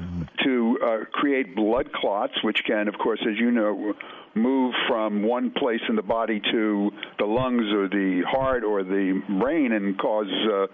mm-hmm. 0.00 0.22
to 0.44 0.78
uh, 0.84 0.96
create 1.12 1.54
blood 1.56 1.92
clots, 1.92 2.34
which 2.42 2.62
can, 2.66 2.88
of 2.88 2.94
course, 2.98 3.20
as 3.22 3.38
you 3.38 3.50
know, 3.50 3.94
move 4.34 4.74
from 4.88 5.22
one 5.22 5.50
place 5.50 5.80
in 5.88 5.96
the 5.96 6.02
body 6.02 6.40
to 6.52 6.90
the 7.18 7.24
lungs 7.24 7.72
or 7.72 7.88
the 7.88 8.22
heart 8.28 8.64
or 8.64 8.82
the 8.82 9.22
brain 9.40 9.72
and 9.72 9.98
cause 9.98 10.26
uh, 10.52 10.66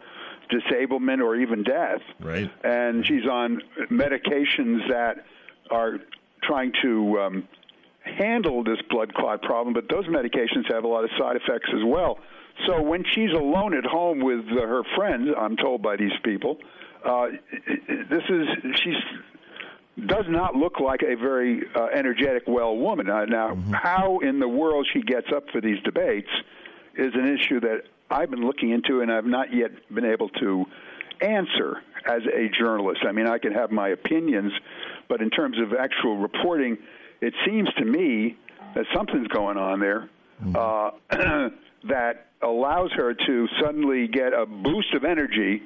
disablement 0.48 1.22
or 1.22 1.36
even 1.36 1.62
death. 1.62 2.00
Right. 2.18 2.50
And 2.64 3.06
she's 3.06 3.26
on 3.26 3.62
medications 3.90 4.88
that 4.88 5.24
are 5.70 5.98
trying 6.42 6.72
to 6.82 7.20
um, 7.20 7.48
handle 8.18 8.64
this 8.64 8.78
blood 8.90 9.14
clot 9.14 9.42
problem, 9.42 9.74
but 9.74 9.88
those 9.88 10.06
medications 10.06 10.72
have 10.72 10.84
a 10.84 10.88
lot 10.88 11.04
of 11.04 11.10
side 11.18 11.36
effects 11.36 11.70
as 11.74 11.84
well. 11.84 12.18
So 12.66 12.82
when 12.82 13.04
she's 13.14 13.32
alone 13.32 13.74
at 13.74 13.84
home 13.84 14.20
with 14.20 14.44
uh, 14.50 14.66
her 14.66 14.82
friends, 14.96 15.28
I'm 15.38 15.56
told 15.56 15.82
by 15.82 15.96
these 15.96 16.12
people, 16.22 16.58
uh, 17.04 17.28
this 18.10 18.22
is 18.28 18.46
she's 18.82 18.96
does 20.06 20.24
not 20.28 20.54
look 20.54 20.80
like 20.80 21.02
a 21.02 21.14
very 21.14 21.62
uh, 21.74 21.86
energetic, 21.94 22.44
well 22.46 22.76
woman. 22.76 23.10
Uh, 23.10 23.24
now, 23.24 23.50
mm-hmm. 23.50 23.72
how 23.72 24.18
in 24.20 24.38
the 24.38 24.48
world 24.48 24.86
she 24.92 25.02
gets 25.02 25.26
up 25.34 25.44
for 25.50 25.60
these 25.60 25.78
debates 25.82 26.28
is 26.96 27.12
an 27.14 27.36
issue 27.36 27.60
that 27.60 27.82
I've 28.10 28.30
been 28.30 28.46
looking 28.46 28.70
into, 28.70 29.00
and 29.00 29.12
I've 29.12 29.26
not 29.26 29.54
yet 29.54 29.70
been 29.94 30.04
able 30.04 30.28
to 30.40 30.64
answer 31.20 31.82
as 32.06 32.22
a 32.34 32.48
journalist. 32.48 33.02
I 33.06 33.12
mean, 33.12 33.26
I 33.26 33.38
can 33.38 33.52
have 33.52 33.70
my 33.70 33.90
opinions, 33.90 34.52
but 35.08 35.20
in 35.20 35.30
terms 35.30 35.58
of 35.60 35.74
actual 35.78 36.16
reporting, 36.16 36.78
it 37.20 37.34
seems 37.46 37.68
to 37.74 37.84
me 37.84 38.36
that 38.74 38.84
something's 38.94 39.28
going 39.28 39.56
on 39.56 39.80
there. 39.80 40.08
Mm-hmm. 40.42 40.56
Uh, 40.56 41.48
that 41.88 42.26
allows 42.42 42.90
her 42.92 43.14
to 43.14 43.48
suddenly 43.62 44.08
get 44.08 44.32
a 44.32 44.46
boost 44.46 44.94
of 44.94 45.04
energy 45.04 45.62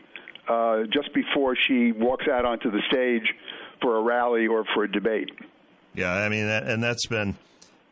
uh, 0.49 0.83
just 0.93 1.13
before 1.15 1.57
she 1.57 1.93
walks 1.93 2.27
out 2.29 2.45
onto 2.45 2.71
the 2.71 2.81
stage 2.91 3.27
for 3.81 3.97
a 3.97 4.03
rally 4.03 4.47
or 4.47 4.65
for 4.75 4.85
a 4.85 4.91
debate. 4.91 5.31
Yeah, 5.95 6.13
I 6.13 6.29
mean, 6.29 6.47
and 6.47 6.83
that's 6.83 7.07
been 7.07 7.37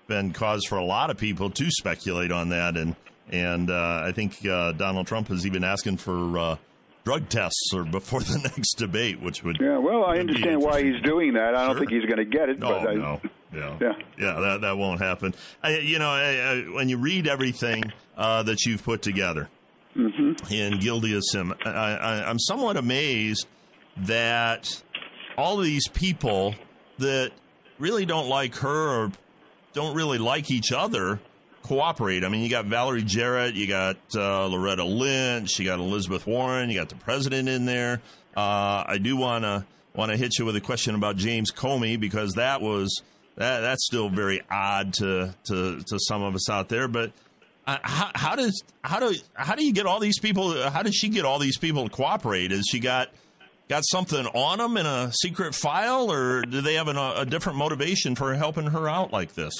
been 0.08 0.32
cause 0.32 0.64
for 0.68 0.76
a 0.76 0.84
lot 0.84 1.10
of 1.10 1.16
people 1.16 1.50
to 1.50 1.70
speculate 1.70 2.32
on 2.32 2.48
that, 2.48 2.76
and 2.76 2.96
and 3.30 3.70
uh, 3.70 4.02
I 4.04 4.12
think 4.12 4.44
uh, 4.44 4.72
Donald 4.72 5.06
Trump 5.06 5.30
is 5.30 5.46
even 5.46 5.62
asking 5.62 5.98
for 5.98 6.38
uh, 6.38 6.56
drug 7.04 7.28
tests 7.28 7.72
or 7.72 7.84
before 7.90 8.20
the 8.20 8.38
next 8.38 8.74
debate, 8.74 9.20
which 9.20 9.44
would 9.44 9.58
yeah. 9.60 9.78
Well, 9.78 10.04
I 10.04 10.18
understand 10.18 10.60
why 10.60 10.82
he's 10.82 11.00
doing 11.02 11.34
that. 11.34 11.54
I 11.54 11.66
don't 11.66 11.78
think 11.78 11.90
he's 11.90 12.04
going 12.04 12.18
to 12.18 12.24
get 12.24 12.48
it. 12.48 12.58
No, 12.58 12.68
but 12.68 12.88
I, 12.88 12.94
no, 12.94 13.20
yeah, 13.52 13.78
yeah, 13.80 13.92
yeah. 14.18 14.40
That 14.40 14.60
that 14.62 14.78
won't 14.78 15.00
happen. 15.00 15.34
I, 15.62 15.78
you 15.78 15.98
know, 15.98 16.10
I, 16.10 16.34
I, 16.34 16.62
when 16.74 16.88
you 16.88 16.98
read 16.98 17.26
everything 17.26 17.84
uh, 18.16 18.42
that 18.44 18.64
you've 18.64 18.82
put 18.82 19.02
together 19.02 19.48
mm-hmm. 19.96 20.52
in 20.52 20.78
Guilty 20.78 21.16
as 21.16 21.30
Sin, 21.30 21.52
I, 21.64 22.24
I'm 22.24 22.38
somewhat 22.38 22.76
amazed 22.76 23.46
that 23.96 24.82
all 25.36 25.58
of 25.58 25.64
these 25.64 25.88
people 25.88 26.54
that 26.98 27.32
really 27.78 28.06
don't 28.06 28.28
like 28.28 28.56
her 28.56 28.88
or 28.88 29.12
don't 29.72 29.94
really 29.94 30.18
like 30.18 30.50
each 30.50 30.72
other 30.72 31.20
cooperate. 31.62 32.24
I 32.24 32.28
mean, 32.28 32.42
you 32.42 32.48
got 32.48 32.66
Valerie 32.66 33.02
Jarrett, 33.02 33.54
you 33.54 33.66
got 33.66 33.96
uh, 34.14 34.46
Loretta 34.46 34.84
Lynch, 34.84 35.58
you 35.58 35.64
got 35.64 35.78
Elizabeth 35.78 36.26
Warren, 36.26 36.70
you 36.70 36.78
got 36.78 36.88
the 36.88 36.96
president 36.96 37.48
in 37.48 37.64
there. 37.64 38.00
Uh, 38.36 38.84
I 38.86 38.98
do 38.98 39.16
want 39.16 39.44
to 39.44 39.64
want 39.94 40.10
to 40.10 40.16
hit 40.16 40.38
you 40.38 40.44
with 40.44 40.56
a 40.56 40.60
question 40.60 40.94
about 40.94 41.16
James 41.16 41.52
Comey 41.52 42.00
because 42.00 42.34
that 42.34 42.62
was 42.62 43.02
that 43.36 43.60
that's 43.60 43.84
still 43.86 44.08
very 44.08 44.42
odd 44.50 44.92
to 44.94 45.34
to 45.44 45.80
to 45.80 45.98
some 45.98 46.22
of 46.22 46.34
us 46.34 46.50
out 46.50 46.68
there. 46.68 46.88
But 46.88 47.12
uh, 47.66 47.78
how, 47.82 48.10
how 48.14 48.36
does 48.36 48.62
how 48.82 49.00
do 49.00 49.14
how 49.34 49.54
do 49.54 49.64
you 49.64 49.72
get 49.72 49.86
all 49.86 50.00
these 50.00 50.18
people? 50.18 50.70
How 50.70 50.82
does 50.82 50.94
she 50.94 51.08
get 51.08 51.24
all 51.24 51.38
these 51.38 51.58
people 51.58 51.88
to 51.88 51.90
cooperate? 51.90 52.52
Is 52.52 52.66
she 52.70 52.80
got 52.80 53.10
got 53.68 53.84
something 53.86 54.26
on 54.26 54.58
them 54.58 54.76
in 54.76 54.86
a 54.86 55.12
secret 55.12 55.54
file, 55.54 56.10
or 56.10 56.42
do 56.42 56.60
they 56.60 56.74
have 56.74 56.88
an, 56.88 56.98
a 56.98 57.24
different 57.24 57.58
motivation 57.58 58.14
for 58.14 58.34
helping 58.34 58.66
her 58.66 58.88
out 58.88 59.12
like 59.12 59.34
this? 59.34 59.54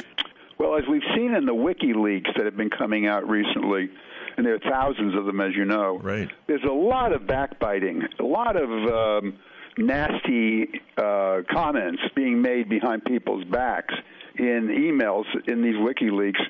Well, 0.59 0.77
as 0.77 0.85
we've 0.89 1.03
seen 1.17 1.35
in 1.35 1.47
the 1.47 1.55
WikiLeaks 1.55 2.37
that 2.37 2.45
have 2.45 2.57
been 2.57 2.71
coming 2.71 3.07
out 3.07 3.29
recently, 3.29 3.91
and 4.37 4.47
there 4.47 4.55
are 4.55 4.71
thousands 4.71 5.17
of 5.17 5.25
them, 5.25 5.41
as 5.41 5.57
you 5.57 5.65
know. 5.65 5.99
Right. 5.99 6.29
There's 6.47 6.65
a 6.65 6.73
lot 6.73 7.13
of 7.13 7.27
backbiting, 7.27 8.03
a 8.21 8.23
lot 8.23 8.57
of 8.57 8.71
um, 8.71 9.39
nasty 9.79 10.69
uh, 10.97 11.43
comments 11.51 12.03
being 12.15 12.41
made 12.43 12.69
behind 12.69 13.05
people's 13.05 13.45
backs 13.45 13.95
in 14.39 14.69
emails 14.69 15.25
in 15.47 15.63
these 15.63 15.77
WikiLeaks 15.77 16.41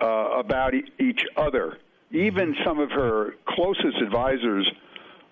uh, 0.00 0.38
about 0.38 0.74
e- 0.74 0.84
each 0.98 1.24
other. 1.36 1.78
Even 2.10 2.54
some 2.64 2.78
of 2.78 2.90
her 2.90 3.34
closest 3.48 4.00
advisors, 4.02 4.70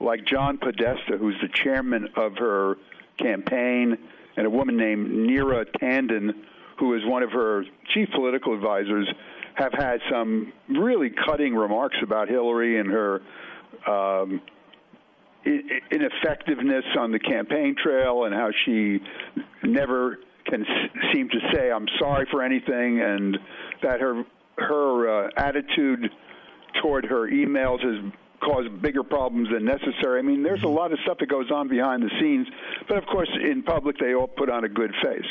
like 0.00 0.24
John 0.26 0.58
Podesta, 0.58 1.16
who's 1.18 1.36
the 1.40 1.48
chairman 1.48 2.08
of 2.16 2.36
her 2.38 2.76
campaign, 3.18 3.96
and 4.36 4.46
a 4.46 4.50
woman 4.50 4.76
named 4.76 5.10
Neera 5.10 5.64
Tanden, 5.80 6.32
who 6.78 6.94
is 6.94 7.02
one 7.04 7.22
of 7.22 7.30
her 7.30 7.64
chief 7.94 8.08
political 8.14 8.54
advisors, 8.54 9.08
have 9.54 9.72
had 9.72 10.00
some 10.10 10.52
really 10.68 11.10
cutting 11.10 11.54
remarks 11.54 11.96
about 12.02 12.28
Hillary 12.28 12.80
and 12.80 12.90
her 12.90 13.20
um, 13.86 14.40
ineffectiveness 15.44 16.84
on 16.98 17.12
the 17.12 17.18
campaign 17.18 17.74
trail 17.82 18.24
and 18.24 18.34
how 18.34 18.50
she 18.64 19.00
never 19.62 20.18
can 20.46 20.64
seem 21.12 21.28
to 21.28 21.38
say 21.52 21.70
I'm 21.70 21.86
sorry 21.98 22.26
for 22.30 22.42
anything 22.42 23.00
and 23.00 23.38
that 23.82 24.00
her 24.00 24.24
her 24.58 25.26
uh, 25.26 25.30
attitude 25.36 26.10
toward 26.80 27.04
her 27.06 27.28
emails 27.28 27.80
has 27.82 28.12
caused 28.42 28.82
bigger 28.82 29.02
problems 29.02 29.48
than 29.52 29.64
necessary. 29.64 30.18
I 30.18 30.22
mean, 30.22 30.42
there's 30.42 30.62
a 30.64 30.68
lot 30.68 30.92
of 30.92 30.98
stuff 31.04 31.18
that 31.20 31.28
goes 31.28 31.50
on 31.50 31.68
behind 31.68 32.02
the 32.02 32.10
scenes, 32.20 32.46
but 32.88 32.98
of 32.98 33.06
course, 33.06 33.30
in 33.40 33.62
public, 33.62 33.96
they 33.98 34.14
all 34.14 34.26
put 34.26 34.50
on 34.50 34.64
a 34.64 34.68
good 34.68 34.92
face. 35.02 35.26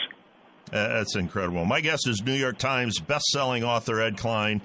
Uh, 0.72 0.88
that's 0.88 1.16
incredible. 1.16 1.66
My 1.66 1.82
guest 1.82 2.08
is 2.08 2.22
New 2.24 2.34
York 2.34 2.58
Times 2.58 3.00
best-selling 3.00 3.64
author 3.64 4.00
Ed 4.00 4.18
Klein, 4.18 4.62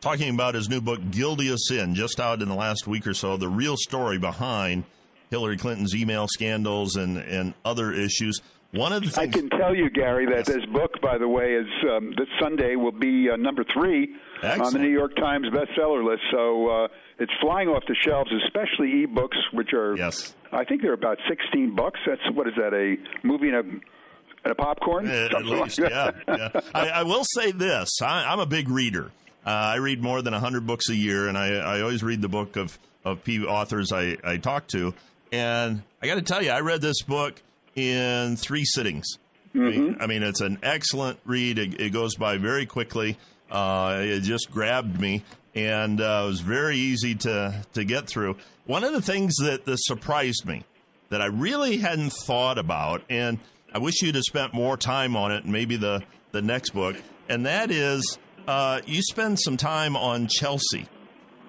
talking 0.00 0.32
about 0.34 0.54
his 0.54 0.68
new 0.68 0.80
book 0.80 1.00
"Guilty 1.10 1.50
of 1.52 1.58
Sin," 1.60 1.94
just 1.94 2.20
out 2.20 2.42
in 2.42 2.48
the 2.48 2.54
last 2.54 2.86
week 2.86 3.06
or 3.06 3.14
so. 3.14 3.36
The 3.36 3.48
real 3.48 3.76
story 3.76 4.18
behind 4.18 4.84
Hillary 5.30 5.56
Clinton's 5.56 5.94
email 5.94 6.26
scandals 6.28 6.96
and 6.96 7.18
and 7.18 7.54
other 7.64 7.92
issues. 7.92 8.40
One 8.72 8.92
of 8.92 9.02
the 9.02 9.08
things 9.08 9.34
I 9.34 9.38
can 9.38 9.48
tell 9.48 9.74
you, 9.74 9.88
Gary, 9.88 10.26
that 10.26 10.44
this 10.44 10.64
book, 10.66 11.00
by 11.00 11.16
the 11.16 11.26
way, 11.26 11.54
is 11.54 11.66
um, 11.90 12.10
this 12.18 12.28
Sunday 12.38 12.76
will 12.76 12.92
be 12.92 13.30
uh, 13.30 13.36
number 13.36 13.64
three 13.72 14.14
Excellent. 14.42 14.62
on 14.62 14.72
the 14.74 14.78
New 14.80 14.92
York 14.92 15.16
Times 15.16 15.46
bestseller 15.48 16.04
list. 16.04 16.20
So 16.30 16.68
uh, 16.68 16.88
it's 17.18 17.32
flying 17.40 17.68
off 17.68 17.82
the 17.88 17.96
shelves, 18.06 18.30
especially 18.44 19.06
ebooks, 19.06 19.38
which 19.54 19.72
are 19.72 19.96
yes. 19.96 20.34
I 20.52 20.64
think 20.64 20.82
they're 20.82 20.92
about 20.92 21.16
sixteen 21.28 21.74
bucks. 21.74 21.98
That's 22.06 22.20
what 22.34 22.46
is 22.46 22.54
that 22.56 22.74
a 22.74 22.96
movie 23.26 23.48
and 23.48 23.56
a 23.56 23.60
and 23.60 24.52
a 24.52 24.54
popcorn? 24.54 25.08
Uh, 25.08 25.28
at 25.34 25.44
least, 25.46 25.80
like 25.80 25.90
yeah. 25.90 26.10
yeah. 26.28 26.60
I, 26.74 26.88
I, 26.90 27.02
will 27.04 27.24
say 27.24 27.52
this: 27.52 28.02
I, 28.02 28.30
am 28.30 28.38
a 28.38 28.46
big 28.46 28.68
reader. 28.68 29.10
Uh, 29.48 29.72
I 29.72 29.76
read 29.76 30.02
more 30.02 30.20
than 30.20 30.34
hundred 30.34 30.66
books 30.66 30.90
a 30.90 30.94
year, 30.94 31.26
and 31.26 31.38
I, 31.38 31.54
I 31.54 31.80
always 31.80 32.02
read 32.02 32.20
the 32.20 32.28
book 32.28 32.56
of 32.56 32.78
of 33.02 33.24
P 33.24 33.42
authors 33.46 33.92
I, 33.92 34.18
I 34.22 34.36
talk 34.36 34.68
to. 34.68 34.92
And 35.32 35.82
I 36.02 36.06
got 36.06 36.16
to 36.16 36.22
tell 36.22 36.42
you, 36.42 36.50
I 36.50 36.60
read 36.60 36.82
this 36.82 37.00
book 37.00 37.40
in 37.74 38.36
three 38.36 38.66
sittings. 38.66 39.06
Mm-hmm. 39.54 39.64
I, 39.64 39.70
mean, 39.70 39.96
I, 40.00 40.06
mean, 40.06 40.22
it's 40.22 40.42
an 40.42 40.58
excellent 40.62 41.18
read. 41.24 41.58
It, 41.58 41.80
it 41.80 41.90
goes 41.94 42.14
by 42.14 42.36
very 42.36 42.66
quickly. 42.66 43.16
Uh, 43.50 44.00
it 44.02 44.20
just 44.20 44.50
grabbed 44.50 45.00
me, 45.00 45.24
and 45.54 45.98
uh, 45.98 46.24
it 46.24 46.26
was 46.26 46.40
very 46.40 46.76
easy 46.76 47.14
to 47.14 47.64
to 47.72 47.84
get 47.84 48.06
through. 48.06 48.36
One 48.66 48.84
of 48.84 48.92
the 48.92 49.00
things 49.00 49.34
that, 49.36 49.64
that 49.64 49.78
surprised 49.80 50.44
me 50.44 50.64
that 51.08 51.22
I 51.22 51.26
really 51.26 51.78
hadn't 51.78 52.12
thought 52.12 52.58
about, 52.58 53.00
and 53.08 53.38
I 53.72 53.78
wish 53.78 54.02
you'd 54.02 54.14
have 54.14 54.24
spent 54.24 54.52
more 54.52 54.76
time 54.76 55.16
on 55.16 55.32
it, 55.32 55.46
maybe 55.46 55.76
the 55.76 56.02
the 56.32 56.42
next 56.42 56.74
book, 56.74 56.96
and 57.30 57.46
that 57.46 57.70
is 57.70 58.18
uh, 58.48 58.80
you 58.86 59.02
spend 59.02 59.38
some 59.38 59.56
time 59.56 59.96
on 59.96 60.26
Chelsea, 60.26 60.88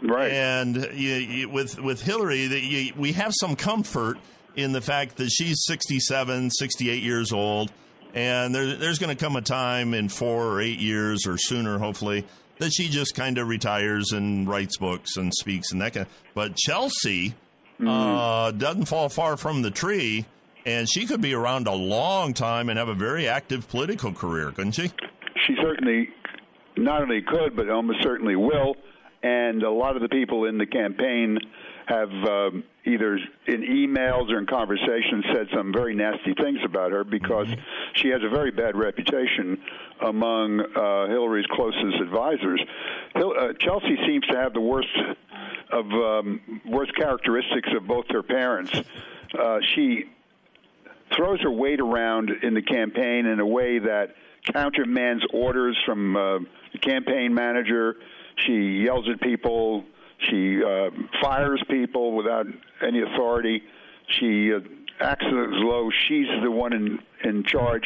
right? 0.04 0.32
And 0.32 0.76
you, 0.94 1.14
you, 1.14 1.50
with 1.50 1.80
with 1.80 2.02
Hillary, 2.02 2.48
that 2.48 2.62
you, 2.62 2.94
we 2.98 3.14
have 3.14 3.34
some 3.40 3.56
comfort 3.56 4.18
in 4.56 4.74
the 4.74 4.82
fact 4.82 5.16
that 5.18 5.30
she's 5.30 5.64
67, 5.66 6.50
68 6.52 7.02
years 7.02 7.32
old, 7.32 7.72
and 8.14 8.54
there, 8.54 8.76
there's 8.76 9.00
going 9.00 9.16
to 9.16 9.24
come 9.24 9.36
a 9.36 9.42
time 9.42 9.94
in 9.94 10.10
four 10.10 10.48
or 10.48 10.62
eight 10.62 10.80
years 10.80 11.26
or 11.26 11.38
sooner, 11.38 11.80
hopefully, 11.80 12.26
that 12.58 12.72
she 12.74 12.90
just 12.90 13.16
kind 13.16 13.38
of 13.38 13.48
retires 13.48 14.12
and 14.12 14.50
writes 14.50 14.78
books 14.78 15.16
and 15.16 15.34
speaks 15.34 15.72
and 15.72 15.82
that 15.82 15.94
kind. 15.94 16.06
Of, 16.06 16.14
but 16.34 16.56
Chelsea 16.58 17.36
mm-hmm. 17.80 17.88
uh, 17.88 18.52
doesn't 18.52 18.86
fall 18.86 19.08
far 19.08 19.38
from 19.38 19.62
the 19.62 19.72
tree 19.72 20.26
and 20.66 20.90
she 20.90 21.06
could 21.06 21.22
be 21.22 21.34
around 21.34 21.68
a 21.68 21.74
long 21.74 22.34
time 22.34 22.70
and 22.70 22.78
have 22.78 22.90
a 22.90 22.94
very 22.94 23.28
active 23.28 23.70
political 23.70 24.12
career, 24.12 24.52
couldn't 24.52 24.74
she? 24.74 24.92
She 25.48 25.56
certainly 25.62 26.10
not 26.84 27.02
only 27.02 27.22
could, 27.22 27.56
but 27.56 27.70
almost 27.70 28.02
certainly 28.04 28.36
will. 28.36 28.76
And 29.22 29.64
a 29.64 29.72
lot 29.72 29.96
of 29.96 30.02
the 30.02 30.10
people 30.10 30.46
in 30.46 30.58
the 30.58 30.66
campaign 30.66 31.38
have 31.88 32.10
um, 32.10 32.64
either 32.86 33.16
in 33.48 33.62
emails 33.64 34.32
or 34.32 34.38
in 34.38 34.46
conversations 34.46 35.26
said 35.34 35.48
some 35.54 35.74
very 35.74 35.96
nasty 35.96 36.34
things 36.40 36.60
about 36.64 36.92
her 36.92 37.04
because 37.04 37.48
mm-hmm. 37.48 37.62
she 37.96 38.10
has 38.10 38.22
a 38.24 38.30
very 38.30 38.52
bad 38.52 38.78
reputation 38.78 39.60
among 40.02 40.60
uh, 40.62 41.08
Hillary's 41.08 41.48
closest 41.48 42.00
advisors. 42.02 42.62
Hil- 43.16 43.34
uh, 43.38 43.54
Chelsea 43.60 43.98
seems 44.08 44.26
to 44.28 44.38
have 44.38 44.54
the 44.54 44.62
worst 44.62 44.88
of 45.72 45.86
um, 45.86 46.62
worst 46.66 46.96
characteristics 46.96 47.70
of 47.76 47.88
both 47.88 48.06
her 48.12 48.24
parents. 48.24 48.72
Uh, 49.38 49.58
she 49.76 50.06
throws 51.16 51.42
her 51.42 51.52
weight 51.52 51.80
around 51.80 52.30
in 52.44 52.54
the 52.54 52.62
campaign 52.62 53.26
in 53.26 53.40
a 53.40 53.46
way 53.46 53.80
that 53.80 54.16
countermands 54.54 55.24
orders 55.34 55.78
from 55.86 56.16
uh, 56.16 56.40
the 56.74 56.80
campaign 56.80 57.34
manager. 57.34 57.96
She 58.46 58.84
yells 58.84 59.08
at 59.12 59.22
people. 59.22 59.84
She 60.30 60.62
uh, 60.64 60.90
fires 61.22 61.64
people 61.70 62.16
without 62.16 62.46
any 62.86 63.02
authority. 63.02 63.64
She 64.20 64.54
uh, 64.54 64.60
acts 65.00 65.26
as 65.26 65.32
though 65.62 65.90
she's 66.08 66.28
the 66.44 66.52
one 66.52 66.74
in 66.74 67.00
in 67.24 67.44
charge. 67.44 67.84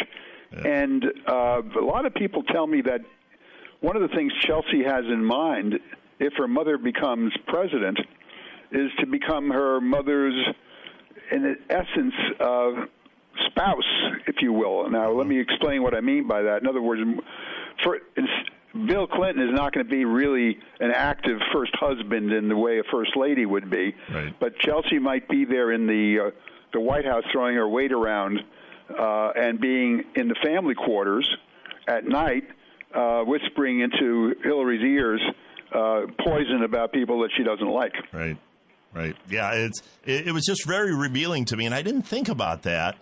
Yeah. 0.51 0.67
And 0.67 1.05
uh, 1.27 1.61
a 1.79 1.85
lot 1.85 2.05
of 2.05 2.13
people 2.13 2.43
tell 2.43 2.67
me 2.67 2.81
that 2.81 3.01
one 3.81 3.95
of 3.95 4.01
the 4.01 4.15
things 4.15 4.31
Chelsea 4.41 4.83
has 4.85 5.03
in 5.05 5.23
mind, 5.23 5.79
if 6.19 6.33
her 6.37 6.47
mother 6.47 6.77
becomes 6.77 7.33
president, 7.47 7.99
is 8.71 8.89
to 8.99 9.05
become 9.05 9.49
her 9.49 9.81
mother's, 9.81 10.33
in 11.31 11.57
essence, 11.69 12.13
uh, 12.39 12.71
spouse, 13.47 13.83
if 14.27 14.37
you 14.41 14.53
will. 14.53 14.89
Now, 14.89 15.11
let 15.11 15.27
me 15.27 15.39
explain 15.39 15.83
what 15.83 15.95
I 15.95 16.01
mean 16.01 16.27
by 16.27 16.43
that. 16.43 16.61
In 16.61 16.67
other 16.67 16.81
words, 16.81 17.01
for 17.83 17.99
Bill 18.73 19.05
Clinton 19.05 19.47
is 19.47 19.53
not 19.53 19.73
going 19.73 19.85
to 19.85 19.91
be 19.91 20.03
really 20.03 20.57
an 20.79 20.91
active 20.91 21.39
first 21.53 21.73
husband 21.75 22.31
in 22.31 22.49
the 22.49 22.57
way 22.57 22.79
a 22.79 22.83
first 22.91 23.15
lady 23.15 23.45
would 23.45 23.69
be, 23.69 23.95
right. 24.11 24.33
but 24.39 24.57
Chelsea 24.59 24.97
might 24.97 25.27
be 25.29 25.45
there 25.45 25.71
in 25.71 25.85
the 25.85 26.27
uh, 26.27 26.31
the 26.73 26.79
White 26.79 27.05
House 27.05 27.23
throwing 27.31 27.55
her 27.55 27.67
weight 27.67 27.91
around 27.91 28.39
uh, 28.89 29.29
and 29.35 29.61
being 29.61 30.03
in 30.15 30.27
the 30.27 30.35
family 30.43 30.73
quarters 30.73 31.29
at 31.87 32.05
night, 32.05 32.45
uh, 32.95 33.21
whispering 33.21 33.81
into 33.81 34.33
Hillary's 34.43 34.81
ears 34.81 35.21
uh, 35.71 36.01
poison 36.23 36.63
about 36.63 36.91
people 36.91 37.21
that 37.21 37.29
she 37.37 37.43
doesn't 37.43 37.69
like. 37.69 37.93
Right. 38.11 38.37
Right. 38.93 39.15
Yeah. 39.29 39.51
It's 39.53 39.81
it, 40.03 40.27
it 40.27 40.31
was 40.31 40.45
just 40.45 40.65
very 40.65 40.95
revealing 40.95 41.45
to 41.45 41.57
me, 41.57 41.65
and 41.67 41.75
I 41.75 41.83
didn't 41.83 42.03
think 42.03 42.27
about 42.27 42.63
that, 42.63 42.97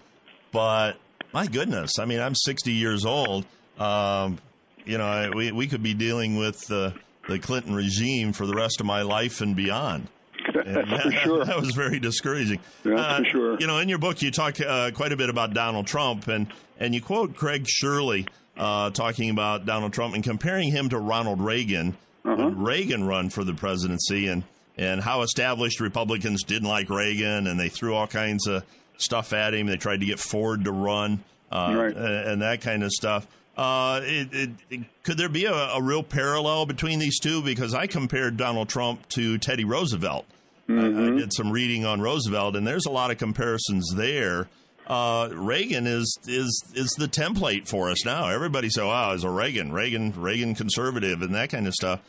but 0.51 0.93
my 1.33 1.47
goodness, 1.47 1.91
I 1.97 2.05
mean, 2.05 2.19
I'm 2.19 2.35
60 2.35 2.73
years 2.73 3.05
old. 3.05 3.45
Um, 3.79 4.37
you 4.85 4.97
know, 4.97 5.05
I, 5.05 5.29
we 5.29 5.51
we 5.51 5.67
could 5.67 5.83
be 5.83 5.93
dealing 5.93 6.37
with 6.37 6.67
the 6.67 6.93
the 7.27 7.39
Clinton 7.39 7.73
regime 7.75 8.33
for 8.33 8.45
the 8.45 8.53
rest 8.53 8.79
of 8.79 8.85
my 8.85 9.01
life 9.01 9.41
and 9.41 9.55
beyond. 9.55 10.07
And 10.53 10.91
that, 10.91 11.03
for 11.03 11.11
sure. 11.11 11.45
That 11.45 11.59
was 11.59 11.71
very 11.71 11.99
discouraging. 11.99 12.59
Yeah, 12.83 12.95
uh, 12.95 13.17
for 13.19 13.25
sure. 13.25 13.59
You 13.59 13.67
know, 13.67 13.77
in 13.77 13.89
your 13.89 13.97
book, 13.97 14.21
you 14.21 14.31
talk 14.31 14.59
uh, 14.59 14.91
quite 14.93 15.11
a 15.11 15.17
bit 15.17 15.29
about 15.29 15.53
Donald 15.53 15.87
Trump, 15.87 16.27
and 16.27 16.47
and 16.79 16.93
you 16.93 17.01
quote 17.01 17.35
Craig 17.35 17.67
Shirley 17.67 18.25
uh, 18.57 18.89
talking 18.89 19.29
about 19.29 19.65
Donald 19.65 19.93
Trump 19.93 20.13
and 20.13 20.23
comparing 20.23 20.69
him 20.69 20.89
to 20.89 20.97
Ronald 20.97 21.41
Reagan 21.41 21.95
uh-huh. 22.25 22.35
when 22.35 22.59
Reagan 22.59 23.05
run 23.05 23.29
for 23.29 23.43
the 23.43 23.53
presidency, 23.53 24.27
and 24.27 24.43
and 24.77 25.01
how 25.01 25.21
established 25.21 25.79
Republicans 25.79 26.43
didn't 26.43 26.67
like 26.67 26.89
Reagan, 26.89 27.47
and 27.47 27.59
they 27.59 27.69
threw 27.69 27.93
all 27.93 28.07
kinds 28.07 28.47
of 28.47 28.63
stuff 28.97 29.33
at 29.33 29.53
him. 29.53 29.67
They 29.67 29.77
tried 29.77 30.01
to 30.01 30.05
get 30.05 30.19
Ford 30.19 30.65
to 30.65 30.71
run, 30.71 31.23
uh, 31.51 31.73
right. 31.75 31.95
and 31.95 32.41
that 32.41 32.61
kind 32.61 32.83
of 32.83 32.91
stuff. 32.91 33.27
Uh, 33.57 33.99
it, 34.03 34.33
it, 34.33 34.49
it, 34.69 34.79
could 35.03 35.17
there 35.17 35.29
be 35.29 35.45
a, 35.45 35.53
a, 35.53 35.81
real 35.81 36.03
parallel 36.03 36.65
between 36.65 36.99
these 36.99 37.19
two? 37.19 37.41
Because 37.41 37.73
I 37.73 37.85
compared 37.85 38.37
Donald 38.37 38.69
Trump 38.69 39.07
to 39.09 39.37
Teddy 39.37 39.65
Roosevelt. 39.65 40.25
Mm-hmm. 40.69 40.79
I, 40.79 40.83
I, 40.83 40.89
mm-hmm. 40.89 41.17
did 41.17 41.33
some 41.33 41.51
reading 41.51 41.85
on 41.85 41.99
Roosevelt, 41.99 42.55
and 42.55 42.65
there's 42.65 42.85
a 42.85 42.91
lot 42.91 43.11
of 43.11 43.17
comparisons 43.17 43.93
there. 43.95 44.47
Uh, 44.87 45.29
Reagan 45.33 45.85
is 45.85 46.17
is 46.27 46.63
is 46.73 46.91
the 46.97 47.07
template 47.07 47.67
for 47.67 47.89
us 47.89 48.05
now. 48.05 48.29
Everybody 48.29 48.69
says, 48.69 48.83
"Wow, 48.83 49.11
is 49.11 49.23
a 49.23 49.29
Reagan, 49.29 49.71
Reagan, 49.71 50.13
Reagan 50.15 50.55
conservative, 50.55 51.21
and 51.21 51.35
that 51.35 51.49
kind 51.49 51.67
of 51.67 51.73
stuff." 51.73 52.01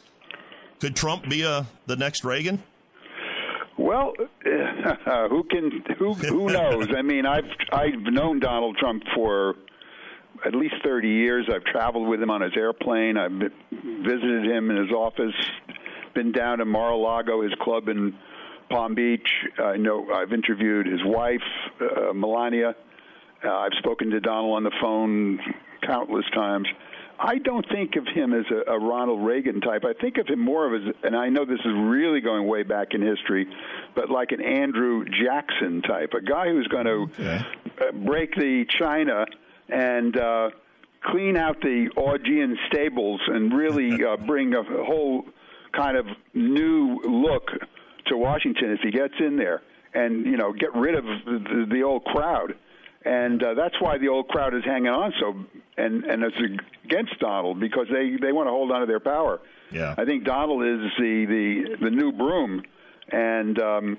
Could 0.81 0.97
Trump 0.97 1.29
be 1.29 1.43
a 1.43 1.51
uh, 1.51 1.65
the 1.87 1.97
next 1.97 2.25
Reagan? 2.25 2.63
Well, 3.79 4.15
who 5.29 5.45
can 5.45 5.85
who 5.99 6.15
who 6.15 6.49
knows? 6.49 6.89
I 6.97 7.03
mean, 7.03 7.27
I've 7.27 7.51
I've 7.73 8.01
known 8.01 8.41
Donald 8.41 8.77
Trump 8.79 9.03
for 9.15 9.55
at 10.45 10.55
least 10.55 10.75
30 10.85 11.09
years. 11.09 11.49
I've 11.53 11.65
traveled 11.65 12.09
with 12.09 12.23
him 12.23 12.31
on 12.31 12.41
his 12.41 12.53
airplane. 12.57 13.17
I've 13.17 13.33
visited 13.33 14.45
him 14.45 14.71
in 14.71 14.77
his 14.77 14.91
office. 14.91 15.35
Been 16.15 16.33
down 16.33 16.59
to 16.59 16.65
Mar-a-Lago, 16.65 17.43
his 17.43 17.55
club 17.61 17.89
in 17.89 18.15
Palm 18.71 18.95
Beach. 18.95 19.29
I 19.59 19.77
know 19.77 20.11
I've 20.13 20.33
interviewed 20.33 20.87
his 20.87 21.01
wife, 21.05 21.43
uh, 21.81 22.13
Melania. 22.13 22.75
Uh, 23.45 23.49
I've 23.51 23.75
spoken 23.79 24.11
to 24.11 24.21
Donald 24.21 24.57
on 24.57 24.65
the 24.65 24.73
phone 24.81 25.41
countless 25.87 26.25
times. 26.35 26.69
I 27.19 27.39
don't 27.39 27.67
think 27.69 27.95
of 27.97 28.07
him 28.07 28.35
as 28.35 28.45
a, 28.51 28.73
a 28.73 28.79
Ronald 28.79 29.25
Reagan 29.25 29.61
type. 29.61 29.85
I 29.85 29.93
think 30.01 30.19
of 30.19 30.27
him 30.27 30.41
more 30.41 30.67
of 30.67 30.83
as, 30.83 30.95
and 31.05 31.17
I 31.17 31.29
know 31.29 31.45
this 31.45 31.61
is 31.61 31.73
really 31.73 32.21
going 32.21 32.47
way 32.49 32.65
back 32.65 32.95
in 32.95 33.03
history, 33.03 33.47
but 33.95 34.11
like 34.11 34.33
an 34.33 34.41
Andrew 34.41 35.05
Jackson 35.05 35.83
type, 35.83 36.15
a 36.15 36.21
guy 36.21 36.49
who's 36.49 36.67
going 36.67 36.87
to 36.87 37.09
okay. 37.13 37.41
Uh, 37.81 37.93
break 37.93 38.35
the 38.35 38.65
China 38.79 39.25
and 39.69 40.17
uh, 40.17 40.51
clean 41.05 41.37
out 41.37 41.61
the 41.61 41.89
Augean 41.97 42.55
stables 42.69 43.21
and 43.27 43.53
really 43.53 44.05
uh, 44.09 44.17
bring 44.17 44.55
a 44.55 44.63
whole 44.63 45.25
kind 45.73 45.97
of 45.97 46.07
new 46.35 47.01
look 47.05 47.51
to 48.07 48.17
Washington 48.17 48.73
if 48.73 48.81
he 48.83 48.91
gets 48.91 49.15
in 49.21 49.37
there, 49.37 49.63
and 49.95 50.27
you 50.27 50.37
know 50.37 50.53
get 50.53 50.75
rid 50.75 50.95
of 50.95 51.05
the, 51.05 51.67
the 51.71 51.83
old 51.83 52.05
crowd 52.05 52.55
and 53.05 53.43
uh, 53.43 53.55
that's 53.55 53.75
why 53.81 53.99
the 53.99 54.09
old 54.09 54.29
crowd 54.29 54.55
is 54.55 54.65
hanging 54.65 54.89
on 54.89 55.13
so 55.21 55.35
and 55.77 56.05
and 56.05 56.23
it's 56.23 56.37
against 56.85 57.19
Donald 57.19 57.59
because 57.59 57.87
they 57.91 58.17
they 58.21 58.33
want 58.33 58.47
to 58.47 58.51
hold 58.51 58.71
on 58.71 58.81
to 58.81 58.87
their 58.87 59.01
power. 59.01 59.41
Yeah, 59.71 59.95
I 59.97 60.05
think 60.05 60.25
Donald 60.25 60.63
is 60.63 60.91
the 60.99 61.27
the 61.27 61.77
the 61.85 61.91
new 61.91 62.13
broom, 62.13 62.63
and 63.11 63.59
um, 63.61 63.99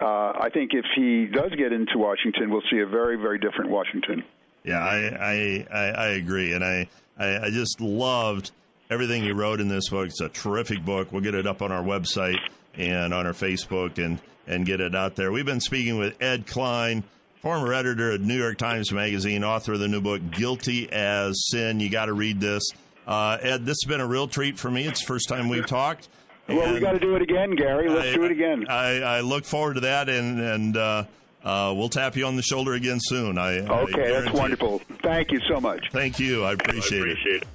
uh, 0.00 0.04
I 0.04 0.50
think 0.52 0.72
if 0.74 0.84
he 0.94 1.26
does 1.26 1.52
get 1.56 1.72
into 1.72 1.98
Washington, 1.98 2.50
we'll 2.50 2.62
see 2.70 2.80
a 2.80 2.86
very 2.86 3.16
very 3.16 3.38
different 3.38 3.70
Washington. 3.70 4.24
Yeah, 4.64 4.78
I 4.78 5.66
I, 5.70 5.90
I, 5.90 6.06
agree, 6.10 6.52
and 6.52 6.64
I, 6.64 6.88
I 7.18 7.46
I 7.46 7.50
just 7.50 7.80
loved 7.80 8.50
everything 8.90 9.24
you 9.24 9.34
wrote 9.34 9.60
in 9.60 9.68
this 9.68 9.88
book. 9.88 10.08
It's 10.08 10.20
a 10.20 10.28
terrific 10.28 10.84
book. 10.84 11.10
We'll 11.10 11.22
get 11.22 11.34
it 11.34 11.46
up 11.46 11.62
on 11.62 11.72
our 11.72 11.82
website 11.82 12.38
and 12.74 13.12
on 13.12 13.26
our 13.26 13.32
Facebook 13.32 13.98
and 14.04 14.20
and 14.46 14.64
get 14.66 14.80
it 14.80 14.94
out 14.94 15.16
there. 15.16 15.32
We've 15.32 15.46
been 15.46 15.60
speaking 15.60 15.98
with 15.98 16.20
Ed 16.22 16.46
Klein 16.46 17.04
former 17.42 17.72
editor 17.72 18.12
of 18.12 18.20
New 18.20 18.38
York 18.38 18.56
Times 18.56 18.92
Magazine, 18.92 19.42
author 19.42 19.72
of 19.72 19.80
the 19.80 19.88
new 19.88 20.00
book, 20.00 20.22
Guilty 20.30 20.90
as 20.92 21.48
Sin. 21.50 21.80
You 21.80 21.90
got 21.90 22.06
to 22.06 22.12
read 22.12 22.40
this. 22.40 22.62
Uh, 23.04 23.36
Ed, 23.40 23.66
this 23.66 23.78
has 23.82 23.88
been 23.88 24.00
a 24.00 24.06
real 24.06 24.28
treat 24.28 24.58
for 24.58 24.70
me. 24.70 24.86
It's 24.86 25.00
the 25.00 25.06
first 25.06 25.28
time 25.28 25.48
we've 25.48 25.66
talked. 25.66 26.08
Well, 26.48 26.72
we 26.72 26.80
got 26.80 26.92
to 26.92 27.00
do 27.00 27.16
it 27.16 27.22
again, 27.22 27.56
Gary. 27.56 27.88
Let's 27.88 28.08
I, 28.08 28.14
do 28.14 28.24
it 28.24 28.30
again. 28.30 28.66
I, 28.68 29.00
I, 29.00 29.20
look 29.20 29.44
forward 29.44 29.74
to 29.74 29.80
that, 29.80 30.08
and 30.08 30.40
and 30.40 30.76
uh, 30.76 31.04
uh, 31.44 31.72
we'll 31.76 31.88
tap 31.88 32.16
you 32.16 32.26
on 32.26 32.36
the 32.36 32.42
shoulder 32.42 32.74
again 32.74 32.98
soon. 33.00 33.38
I 33.38 33.60
okay, 33.60 34.12
that's 34.12 34.32
wonderful. 34.32 34.80
Thank 35.02 35.32
you 35.32 35.40
so 35.48 35.60
much. 35.60 35.90
Thank 35.92 36.18
you. 36.18 36.44
I 36.44 36.52
appreciate, 36.52 36.98
I 36.98 37.10
appreciate 37.10 37.36
it. 37.36 37.42
it. 37.42 37.48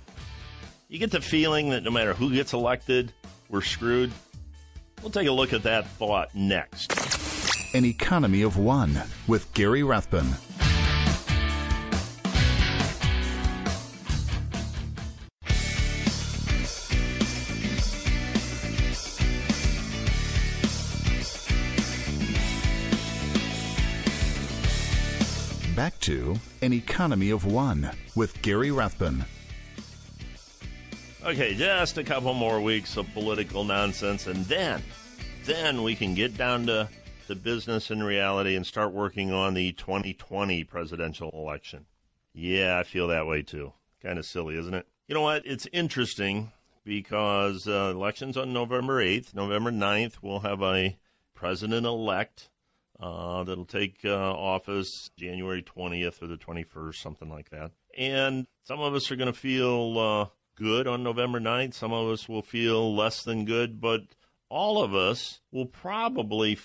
You 0.90 1.00
get 1.00 1.12
the 1.12 1.22
feeling 1.22 1.70
that 1.70 1.84
no 1.84 1.92
matter 1.92 2.14
who 2.14 2.32
gets 2.34 2.54
elected, 2.54 3.14
we're 3.50 3.62
screwed. 3.62 4.12
We'll 5.02 5.12
take 5.12 5.28
a 5.28 5.32
look 5.32 5.54
at 5.54 5.64
that 5.64 5.88
thought 5.88 6.34
next. 6.34 6.94
An 7.76 7.86
Economy 7.86 8.42
of 8.42 8.58
One 8.58 9.04
with 9.28 9.54
Gary 9.54 9.84
Rathbun. 9.84 10.28
Back 25.88 26.02
to 26.02 26.38
An 26.62 26.74
Economy 26.74 27.30
of 27.30 27.46
One 27.46 27.90
with 28.14 28.42
Gary 28.42 28.72
Rathbun. 28.72 29.24
Okay, 31.24 31.56
just 31.56 31.98
a 31.98 32.04
couple 32.04 32.34
more 32.34 32.60
weeks 32.60 32.98
of 32.98 33.10
political 33.14 33.64
nonsense, 33.64 34.28
and 34.28 34.44
then, 34.48 34.84
then 35.46 35.84
we 35.84 35.96
can 35.96 36.14
get 36.14 36.36
down 36.36 36.66
to 36.66 36.90
to 37.28 37.36
business 37.36 37.90
and 37.90 38.06
reality 38.06 38.58
and 38.58 38.68
start 38.68 38.92
working 38.92 39.32
on 39.32 39.54
the 39.54 39.72
2020 39.72 40.66
presidential 40.66 41.32
election. 41.34 41.86
Yeah, 42.34 42.78
I 42.78 42.84
feel 42.84 43.08
that 43.08 43.26
way 43.26 43.42
too. 43.42 43.72
Kind 44.04 44.20
of 44.20 44.26
silly, 44.26 44.58
isn't 44.58 44.74
it? 44.74 44.86
You 45.08 45.16
know 45.16 45.22
what? 45.22 45.44
It's 45.46 45.70
interesting 45.72 46.52
because 46.84 47.66
uh, 47.66 47.94
elections 47.96 48.36
on 48.36 48.52
November 48.52 49.02
8th, 49.02 49.34
November 49.34 49.72
9th, 49.72 50.16
we'll 50.22 50.42
have 50.42 50.62
a 50.62 50.98
president 51.34 51.86
elect 51.86 52.50
uh, 53.00 53.44
that'll 53.44 53.66
take 53.66 54.00
uh, 54.04 54.16
office 54.16 55.10
January 55.18 55.62
20th 55.62 56.22
or 56.22 56.28
the 56.28 56.38
21st, 56.38 56.96
something 56.96 57.30
like 57.30 57.50
that. 57.52 57.72
And 57.98 58.48
some 58.64 58.80
of 58.80 58.96
us 58.96 59.12
are 59.12 59.16
going 59.16 59.32
to 59.32 59.40
feel 59.40 60.00
uh, 60.00 60.26
good 60.56 60.88
on 60.88 61.04
November 61.04 61.40
9th. 61.40 61.74
Some 61.74 61.94
of 61.94 62.10
us 62.10 62.28
will 62.28 62.42
feel 62.42 62.96
less 62.96 63.24
than 63.24 63.46
good, 63.46 63.80
but 63.80 64.02
all 64.50 64.84
of 64.84 64.96
us 64.96 65.42
will 65.52 65.66
probably 65.66 66.58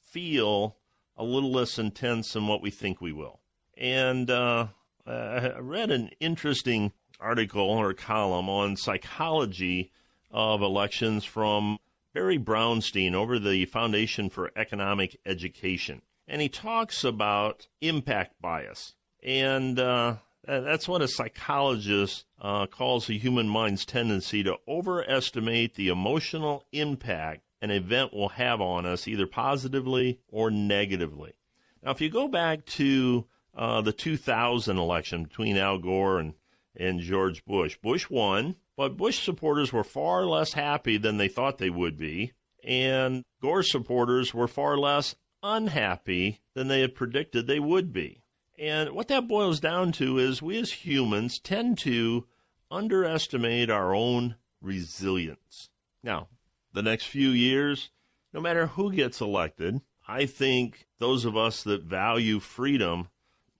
feel 0.00 0.76
a 1.16 1.24
little 1.24 1.52
less 1.52 1.78
intense 1.78 2.32
than 2.32 2.46
what 2.46 2.62
we 2.62 2.70
think 2.70 3.00
we 3.00 3.12
will. 3.12 3.40
And 3.76 4.30
uh, 4.30 4.68
I 5.06 5.58
read 5.58 5.90
an 5.90 6.10
interesting 6.20 6.92
article 7.18 7.62
or 7.62 7.92
column 7.94 8.48
on 8.48 8.76
psychology 8.76 9.90
of 10.30 10.62
elections 10.62 11.24
from 11.24 11.78
Barry 12.12 12.38
Brownstein 12.38 13.14
over 13.14 13.38
the 13.38 13.66
Foundation 13.66 14.30
for 14.30 14.50
Economic 14.56 15.18
Education. 15.24 16.02
And 16.26 16.42
he 16.42 16.48
talks 16.48 17.04
about 17.04 17.68
impact 17.80 18.40
bias. 18.40 18.94
And 19.22 19.78
uh, 19.78 20.16
that's 20.44 20.88
what 20.88 21.02
a 21.02 21.08
psychologist 21.08 22.24
uh, 22.40 22.66
calls 22.66 23.06
the 23.06 23.18
human 23.18 23.48
mind's 23.48 23.84
tendency 23.84 24.42
to 24.42 24.56
overestimate 24.66 25.74
the 25.74 25.88
emotional 25.88 26.64
impact 26.72 27.42
an 27.62 27.70
event 27.70 28.14
will 28.14 28.30
have 28.30 28.60
on 28.60 28.86
us, 28.86 29.06
either 29.06 29.26
positively 29.26 30.18
or 30.28 30.50
negatively. 30.50 31.34
Now, 31.82 31.90
if 31.90 32.00
you 32.00 32.08
go 32.08 32.26
back 32.26 32.64
to 32.66 33.26
uh, 33.54 33.82
the 33.82 33.92
2000 33.92 34.78
election 34.78 35.24
between 35.24 35.56
Al 35.56 35.78
Gore 35.78 36.18
and, 36.18 36.34
and 36.74 37.00
George 37.00 37.44
Bush, 37.44 37.76
Bush 37.76 38.08
won, 38.08 38.56
but 38.80 38.96
Bush 38.96 39.22
supporters 39.22 39.74
were 39.74 39.84
far 39.84 40.24
less 40.24 40.54
happy 40.54 40.96
than 40.96 41.18
they 41.18 41.28
thought 41.28 41.58
they 41.58 41.68
would 41.68 41.98
be, 41.98 42.32
and 42.64 43.26
Gore 43.42 43.62
supporters 43.62 44.32
were 44.32 44.48
far 44.48 44.78
less 44.78 45.14
unhappy 45.42 46.40
than 46.54 46.68
they 46.68 46.80
had 46.80 46.94
predicted 46.94 47.46
they 47.46 47.60
would 47.60 47.92
be. 47.92 48.22
And 48.58 48.92
what 48.92 49.08
that 49.08 49.28
boils 49.28 49.60
down 49.60 49.92
to 49.92 50.16
is 50.16 50.40
we 50.40 50.58
as 50.58 50.72
humans 50.72 51.38
tend 51.38 51.76
to 51.80 52.26
underestimate 52.70 53.68
our 53.68 53.94
own 53.94 54.36
resilience. 54.62 55.68
Now, 56.02 56.28
the 56.72 56.80
next 56.80 57.04
few 57.04 57.28
years, 57.28 57.90
no 58.32 58.40
matter 58.40 58.68
who 58.68 58.94
gets 58.94 59.20
elected, 59.20 59.82
I 60.08 60.24
think 60.24 60.86
those 60.98 61.26
of 61.26 61.36
us 61.36 61.62
that 61.64 61.82
value 61.82 62.40
freedom, 62.40 63.10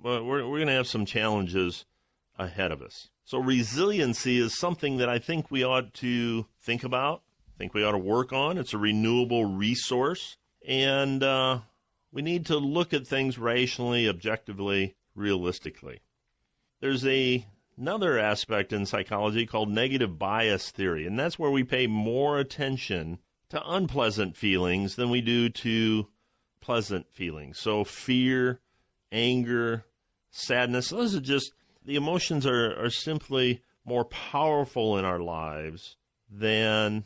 well, 0.00 0.24
we're, 0.24 0.48
we're 0.48 0.56
going 0.60 0.68
to 0.68 0.72
have 0.72 0.88
some 0.88 1.04
challenges 1.04 1.84
ahead 2.38 2.72
of 2.72 2.80
us. 2.80 3.09
So, 3.30 3.38
resiliency 3.38 4.38
is 4.38 4.58
something 4.58 4.96
that 4.96 5.08
I 5.08 5.20
think 5.20 5.52
we 5.52 5.62
ought 5.62 5.94
to 5.94 6.46
think 6.60 6.82
about, 6.82 7.22
think 7.56 7.74
we 7.74 7.84
ought 7.84 7.92
to 7.92 7.98
work 7.98 8.32
on. 8.32 8.58
It's 8.58 8.74
a 8.74 8.76
renewable 8.76 9.44
resource. 9.44 10.36
And 10.66 11.22
uh, 11.22 11.60
we 12.10 12.22
need 12.22 12.44
to 12.46 12.56
look 12.58 12.92
at 12.92 13.06
things 13.06 13.38
rationally, 13.38 14.08
objectively, 14.08 14.96
realistically. 15.14 16.00
There's 16.80 17.06
a 17.06 17.46
another 17.78 18.18
aspect 18.18 18.72
in 18.72 18.84
psychology 18.84 19.46
called 19.46 19.70
negative 19.70 20.18
bias 20.18 20.72
theory, 20.72 21.06
and 21.06 21.16
that's 21.16 21.38
where 21.38 21.52
we 21.52 21.62
pay 21.62 21.86
more 21.86 22.40
attention 22.40 23.20
to 23.50 23.62
unpleasant 23.64 24.36
feelings 24.36 24.96
than 24.96 25.08
we 25.08 25.20
do 25.20 25.48
to 25.50 26.08
pleasant 26.60 27.08
feelings. 27.12 27.60
So 27.60 27.84
fear, 27.84 28.58
anger, 29.12 29.84
sadness, 30.32 30.88
those 30.88 31.14
are 31.14 31.20
just 31.20 31.52
the 31.84 31.96
emotions 31.96 32.46
are, 32.46 32.78
are 32.82 32.90
simply 32.90 33.62
more 33.84 34.04
powerful 34.04 34.98
in 34.98 35.04
our 35.04 35.20
lives 35.20 35.96
than 36.30 37.04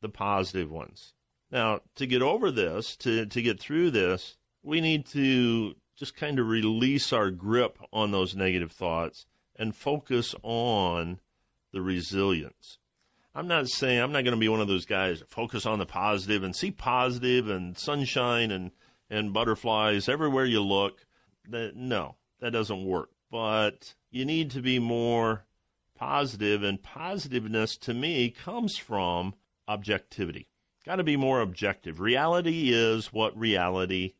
the 0.00 0.08
positive 0.08 0.70
ones. 0.70 1.14
Now, 1.50 1.80
to 1.94 2.06
get 2.06 2.22
over 2.22 2.50
this, 2.50 2.96
to, 2.96 3.26
to 3.26 3.42
get 3.42 3.60
through 3.60 3.90
this, 3.92 4.36
we 4.62 4.80
need 4.80 5.06
to 5.06 5.74
just 5.96 6.16
kind 6.16 6.38
of 6.38 6.48
release 6.48 7.12
our 7.12 7.30
grip 7.30 7.78
on 7.92 8.10
those 8.10 8.34
negative 8.34 8.72
thoughts 8.72 9.26
and 9.54 9.74
focus 9.74 10.34
on 10.42 11.20
the 11.72 11.80
resilience. 11.80 12.78
I'm 13.34 13.48
not 13.48 13.68
saying 13.68 14.00
I'm 14.00 14.12
not 14.12 14.24
going 14.24 14.34
to 14.34 14.40
be 14.40 14.48
one 14.48 14.60
of 14.60 14.68
those 14.68 14.86
guys 14.86 15.20
that 15.20 15.30
focus 15.30 15.66
on 15.66 15.78
the 15.78 15.86
positive 15.86 16.42
and 16.42 16.54
see 16.56 16.70
positive 16.70 17.48
and 17.48 17.78
sunshine 17.78 18.50
and, 18.50 18.70
and 19.08 19.32
butterflies 19.32 20.08
everywhere 20.08 20.46
you 20.46 20.62
look. 20.62 21.06
That, 21.48 21.76
no, 21.76 22.16
that 22.40 22.52
doesn't 22.52 22.84
work. 22.84 23.10
But 23.36 23.92
you 24.10 24.24
need 24.24 24.50
to 24.52 24.62
be 24.62 24.78
more 24.78 25.44
positive, 25.94 26.62
and 26.62 26.82
positiveness 26.82 27.76
to 27.76 27.92
me 27.92 28.30
comes 28.30 28.78
from 28.78 29.34
objectivity. 29.68 30.48
Got 30.86 30.96
to 30.96 31.04
be 31.04 31.18
more 31.18 31.42
objective. 31.42 32.00
Reality 32.00 32.70
is 32.72 33.12
what 33.12 33.38
reality 33.38 34.14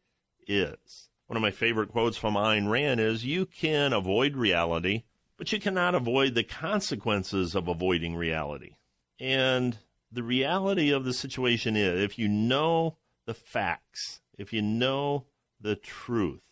is. 0.46 1.08
One 1.28 1.38
of 1.38 1.40
my 1.40 1.50
favorite 1.50 1.92
quotes 1.92 2.18
from 2.18 2.34
Ayn 2.34 2.68
Rand 2.68 3.00
is 3.00 3.24
You 3.24 3.46
can 3.46 3.94
avoid 3.94 4.36
reality, 4.36 5.04
but 5.38 5.50
you 5.50 5.60
cannot 5.60 5.94
avoid 5.94 6.34
the 6.34 6.44
consequences 6.44 7.54
of 7.54 7.68
avoiding 7.68 8.16
reality. 8.16 8.76
And 9.18 9.78
the 10.12 10.24
reality 10.24 10.90
of 10.90 11.06
the 11.06 11.14
situation 11.14 11.74
is 11.74 12.02
if 12.02 12.18
you 12.18 12.28
know 12.28 12.98
the 13.24 13.32
facts, 13.32 14.20
if 14.36 14.52
you 14.52 14.60
know 14.60 15.24
the 15.58 15.74
truth, 15.74 16.42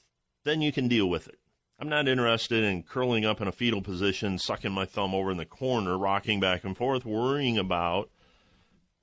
then 0.44 0.62
you 0.62 0.72
can 0.72 0.88
deal 0.88 1.10
with 1.10 1.28
it. 1.28 1.38
I'm 1.79 1.89
not 1.89 2.07
interested 2.07 2.62
in 2.62 2.85
curling 2.85 3.25
up 3.25 3.41
in 3.41 3.49
a 3.49 3.53
fetal 3.53 3.83
position, 3.83 4.39
sucking 4.39 4.72
my 4.72 4.85
thumb 4.85 5.14
over 5.14 5.31
in 5.31 5.39
the 5.39 5.45
corner, 5.45 5.99
rocking 5.99 6.39
back 6.39 6.62
and 6.64 6.77
forth, 6.77 7.05
worrying 7.05 7.59
about 7.59 8.11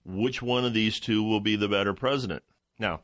which 0.05 0.41
one 0.41 0.63
of 0.63 0.73
these 0.73 0.99
two 0.99 1.21
will 1.21 1.41
be 1.41 1.55
the 1.55 1.67
better 1.67 1.93
president. 1.93 2.43
Now, 2.79 3.01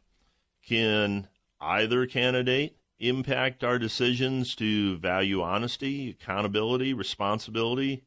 can 0.65 1.27
either 1.59 2.05
candidate 2.05 2.77
impact 2.99 3.63
our 3.63 3.77
decisions 3.77 4.55
to 4.55 4.97
value 4.97 5.41
honesty, 5.41 6.11
accountability, 6.11 6.93
responsibility, 6.93 8.05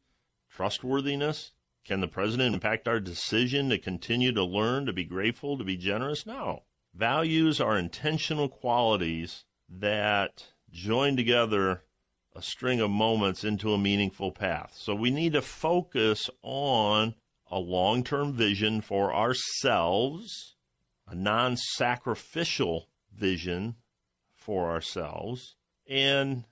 trustworthiness? 0.51 1.53
Can 1.85 2.01
the 2.01 2.09
president 2.09 2.55
impact 2.55 2.89
our 2.89 3.01
decision 3.01 3.69
to 3.71 3.79
continue 3.79 4.33
to 4.33 4.45
learn, 4.45 4.87
to 4.87 4.93
be 4.93 5.05
grateful, 5.05 5.57
to 5.59 5.65
be 5.65 5.77
generous? 5.77 6.27
No. 6.27 6.65
Values 6.95 7.61
are 7.61 7.79
intentional 7.79 8.49
qualities 8.49 9.45
that 9.69 10.47
join 10.73 11.17
together 11.17 11.83
a 12.35 12.43
string 12.43 12.81
of 12.81 12.91
moments 12.91 13.45
into 13.45 13.73
a 13.73 13.79
meaningful 13.79 14.31
path. 14.31 14.73
So 14.77 14.95
we 14.95 15.11
need 15.11 15.33
to 15.33 15.43
focus 15.43 16.31
on 16.43 17.15
a 17.51 17.59
long 17.59 18.05
term 18.05 18.33
vision 18.33 18.81
for 18.81 19.15
ourselves, 19.15 20.57
a 21.09 21.15
non 21.15 21.57
sacrificial 21.57 22.89
vision 23.13 23.77
for 24.35 24.71
ourselves 24.71 25.57
and 25.91 26.45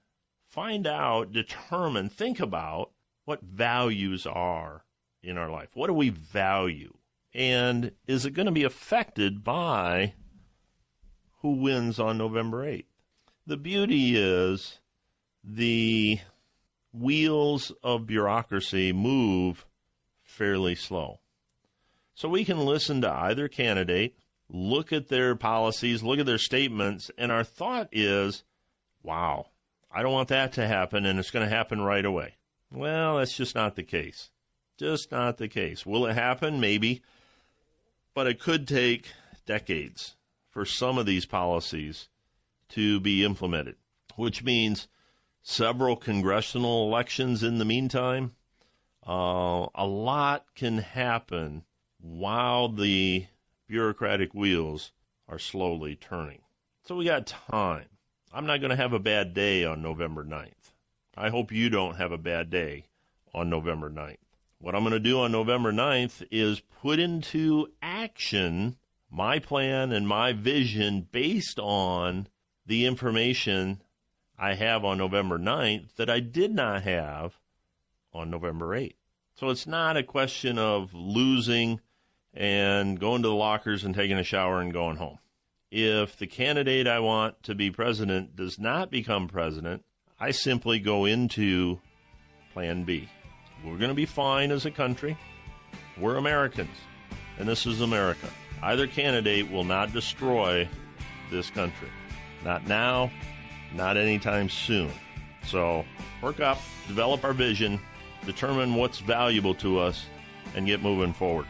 find 0.49 0.87
out, 0.87 1.33
determine, 1.33 2.09
think 2.09 2.41
about 2.41 2.91
what 3.25 3.41
values 3.43 4.27
are 4.27 4.85
in 5.23 5.39
our 5.39 5.51
life. 5.51 5.69
What 5.75 5.87
do 5.87 5.95
we 5.95 6.09
value? 6.09 6.95
And 7.33 7.93
is 8.07 8.27
it 8.27 8.33
going 8.33 8.47
to 8.47 8.53
be 8.53 8.65
affected 8.65 9.45
by 9.45 10.15
who 11.41 11.53
wins 11.53 12.01
on 12.01 12.19
November 12.19 12.67
8th? 12.67 12.85
The 13.49 13.57
beauty 13.57 14.15
is 14.15 14.79
the 15.43 16.21
wheels 16.93 17.73
of 17.83 18.07
bureaucracy 18.07 18.93
move 18.93 19.65
fairly 20.23 20.75
slow. 20.75 21.21
So 22.15 22.29
we 22.29 22.45
can 22.45 22.67
listen 22.67 23.01
to 23.01 23.11
either 23.11 23.49
candidate 23.49 24.19
look 24.51 24.93
at 24.93 25.09
their 25.09 25.35
policies, 25.35 26.03
look 26.03 26.19
at 26.19 26.27
their 26.27 26.37
statements, 26.37 27.11
and 27.17 27.33
our 27.33 27.43
thought 27.43 27.89
is, 27.91 28.45
wow, 29.03 29.47
I 29.91 30.03
don't 30.03 30.13
want 30.13 30.29
that 30.29 30.53
to 30.53 30.67
happen, 30.67 31.07
and 31.07 31.19
it's 31.19 31.31
going 31.31 31.49
to 31.49 31.57
happen 31.57 31.81
right 31.81 32.05
away. 32.05 32.35
Well, 32.71 33.17
that's 33.17 33.35
just 33.35 33.55
not 33.55 33.77
the 33.77 33.83
case. 33.83 34.29
Just 34.77 35.11
not 35.11 35.39
the 35.39 35.49
case. 35.49 35.87
Will 35.87 36.05
it 36.05 36.13
happen? 36.13 36.61
Maybe. 36.61 37.01
But 38.13 38.27
it 38.27 38.41
could 38.41 38.69
take 38.69 39.07
decades 39.47 40.17
for 40.51 40.67
some 40.67 40.99
of 40.99 41.07
these 41.07 41.25
policies 41.25 42.11
to 42.71 43.01
be 43.01 43.25
implemented, 43.25 43.77
which 44.17 44.43
means 44.43 44.89
several 45.43 45.97
congressional 45.97 46.87
elections 46.87 47.43
in 47.43 47.59
the 47.59 47.65
meantime. 47.65 48.33
Uh, 49.07 49.67
a 49.75 49.87
lot 49.87 50.47
can 50.55 50.79
happen 50.79 51.65
while 52.01 52.69
the 52.69 53.27
bureaucratic 53.67 54.35
wheels 54.35 54.93
are 55.29 55.39
slowly 55.39 55.97
turning. 55.97 56.43
So 56.85 56.97
we 56.97 57.05
got 57.05 57.27
time. 57.27 57.87
I'm 58.33 58.47
not 58.47 58.61
going 58.61 58.71
to 58.71 58.77
have 58.77 58.93
a 58.93 58.99
bad 58.99 59.35
day 59.35 59.65
on 59.65 59.83
November 59.83 60.25
9th. 60.25 60.73
I 61.17 61.31
hope 61.31 61.51
you 61.51 61.71
don't 61.71 61.97
have 61.97 62.13
a 62.13 62.19
bad 62.19 62.51
day 62.51 62.87
on 63.35 63.51
November 63.51 63.91
9th. 63.91 64.17
What 64.61 64.75
I'm 64.75 64.83
going 64.83 64.93
to 64.93 65.01
do 65.01 65.21
on 65.21 65.33
November 65.33 65.73
9th 65.73 66.27
is 66.31 66.61
put 66.61 66.99
into 66.99 67.69
action 67.81 68.77
my 69.11 69.39
plan 69.39 69.93
and 69.93 70.07
my 70.07 70.33
vision 70.33 71.09
based 71.11 71.59
on 71.59 72.29
the 72.69 72.87
information 72.87 73.83
I 74.39 74.55
have 74.55 74.85
on 74.85 74.99
November 74.99 75.39
9th 75.39 75.97
that 75.97 76.09
I 76.09 76.21
did 76.21 76.55
not 76.55 76.83
have 76.83 77.39
on 78.13 78.31
November 78.31 78.69
8th. 78.79 78.95
So 79.35 79.49
it's 79.49 79.67
not 79.67 79.97
a 79.97 80.03
question 80.03 80.59
of 80.59 80.93
losing 80.95 81.81
and 82.35 83.01
going 83.01 83.23
to 83.23 83.29
the 83.29 83.35
lockers 83.35 83.85
and 83.85 83.95
taking 83.95 84.19
a 84.19 84.23
shower 84.23 84.61
and 84.61 84.73
going 84.73 84.97
home. 84.97 85.19
If 85.71 86.19
the 86.19 86.27
candidate 86.27 86.87
I 86.87 87.01
want 87.01 87.43
to 87.45 87.55
be 87.55 87.71
president 87.71 88.37
does 88.37 88.59
not 88.59 88.91
become 88.91 89.29
president, 89.29 89.85
I 90.21 90.31
simply 90.31 90.79
go 90.79 91.05
into 91.05 91.81
plan 92.53 92.85
B. 92.85 93.09
We're 93.65 93.79
going 93.79 93.89
to 93.89 93.95
be 93.95 94.07
fine 94.07 94.51
as 94.51 94.67
a 94.67 94.71
country. 94.71 95.17
We're 95.99 96.17
Americans, 96.17 96.77
and 97.39 97.49
this 97.49 97.67
is 97.67 97.81
America. 97.81 98.29
Either 98.63 98.87
candidate 98.87 99.51
will 99.51 99.65
not 99.65 99.93
destroy 99.93 100.69
this 101.31 101.51
country. 101.51 101.89
Not 102.45 102.67
now, 102.67 103.11
not 103.75 103.97
anytime 103.97 104.49
soon. 104.49 104.91
So 105.45 105.85
work 106.23 106.41
up, 106.41 106.59
develop 106.87 107.25
our 107.25 107.33
vision, 107.33 107.81
determine 108.27 108.75
what's 108.75 108.99
valuable 108.99 109.55
to 109.57 109.79
us, 109.79 110.07
and 110.55 110.67
get 110.67 110.83
moving 110.83 111.13
forward. 111.13 111.47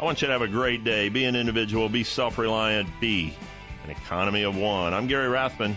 I 0.00 0.04
want 0.04 0.20
you 0.20 0.26
to 0.26 0.32
have 0.32 0.42
a 0.42 0.48
great 0.48 0.84
day. 0.84 1.08
Be 1.08 1.24
an 1.24 1.34
individual, 1.34 1.88
be 1.88 2.04
self 2.04 2.38
reliant, 2.38 2.88
be 3.00 3.34
an 3.84 3.90
economy 3.90 4.42
of 4.42 4.56
one. 4.56 4.94
I'm 4.94 5.06
Gary 5.06 5.28
Rathbun. 5.28 5.76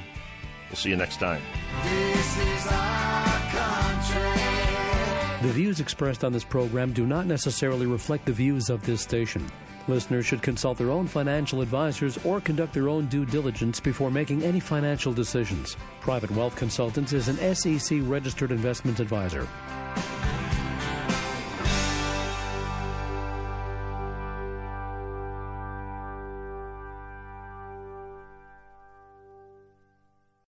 We'll 0.69 0.77
see 0.77 0.89
you 0.89 0.95
next 0.95 1.17
time. 1.17 1.41
The 5.41 5.49
views 5.49 5.79
expressed 5.79 6.23
on 6.23 6.31
this 6.31 6.43
program 6.43 6.93
do 6.93 7.05
not 7.05 7.25
necessarily 7.25 7.87
reflect 7.87 8.25
the 8.27 8.31
views 8.31 8.69
of 8.69 8.85
this 8.85 9.01
station. 9.01 9.45
Listeners 9.91 10.25
should 10.25 10.41
consult 10.41 10.77
their 10.77 10.89
own 10.89 11.05
financial 11.05 11.59
advisors 11.59 12.17
or 12.23 12.39
conduct 12.39 12.73
their 12.73 12.87
own 12.87 13.07
due 13.07 13.25
diligence 13.25 13.81
before 13.81 14.09
making 14.09 14.41
any 14.41 14.61
financial 14.61 15.11
decisions. 15.11 15.75
Private 15.99 16.31
Wealth 16.31 16.55
Consultants 16.55 17.11
is 17.11 17.27
an 17.27 17.53
SEC 17.53 17.99
registered 18.03 18.51
investment 18.51 19.01
advisor. 19.01 19.45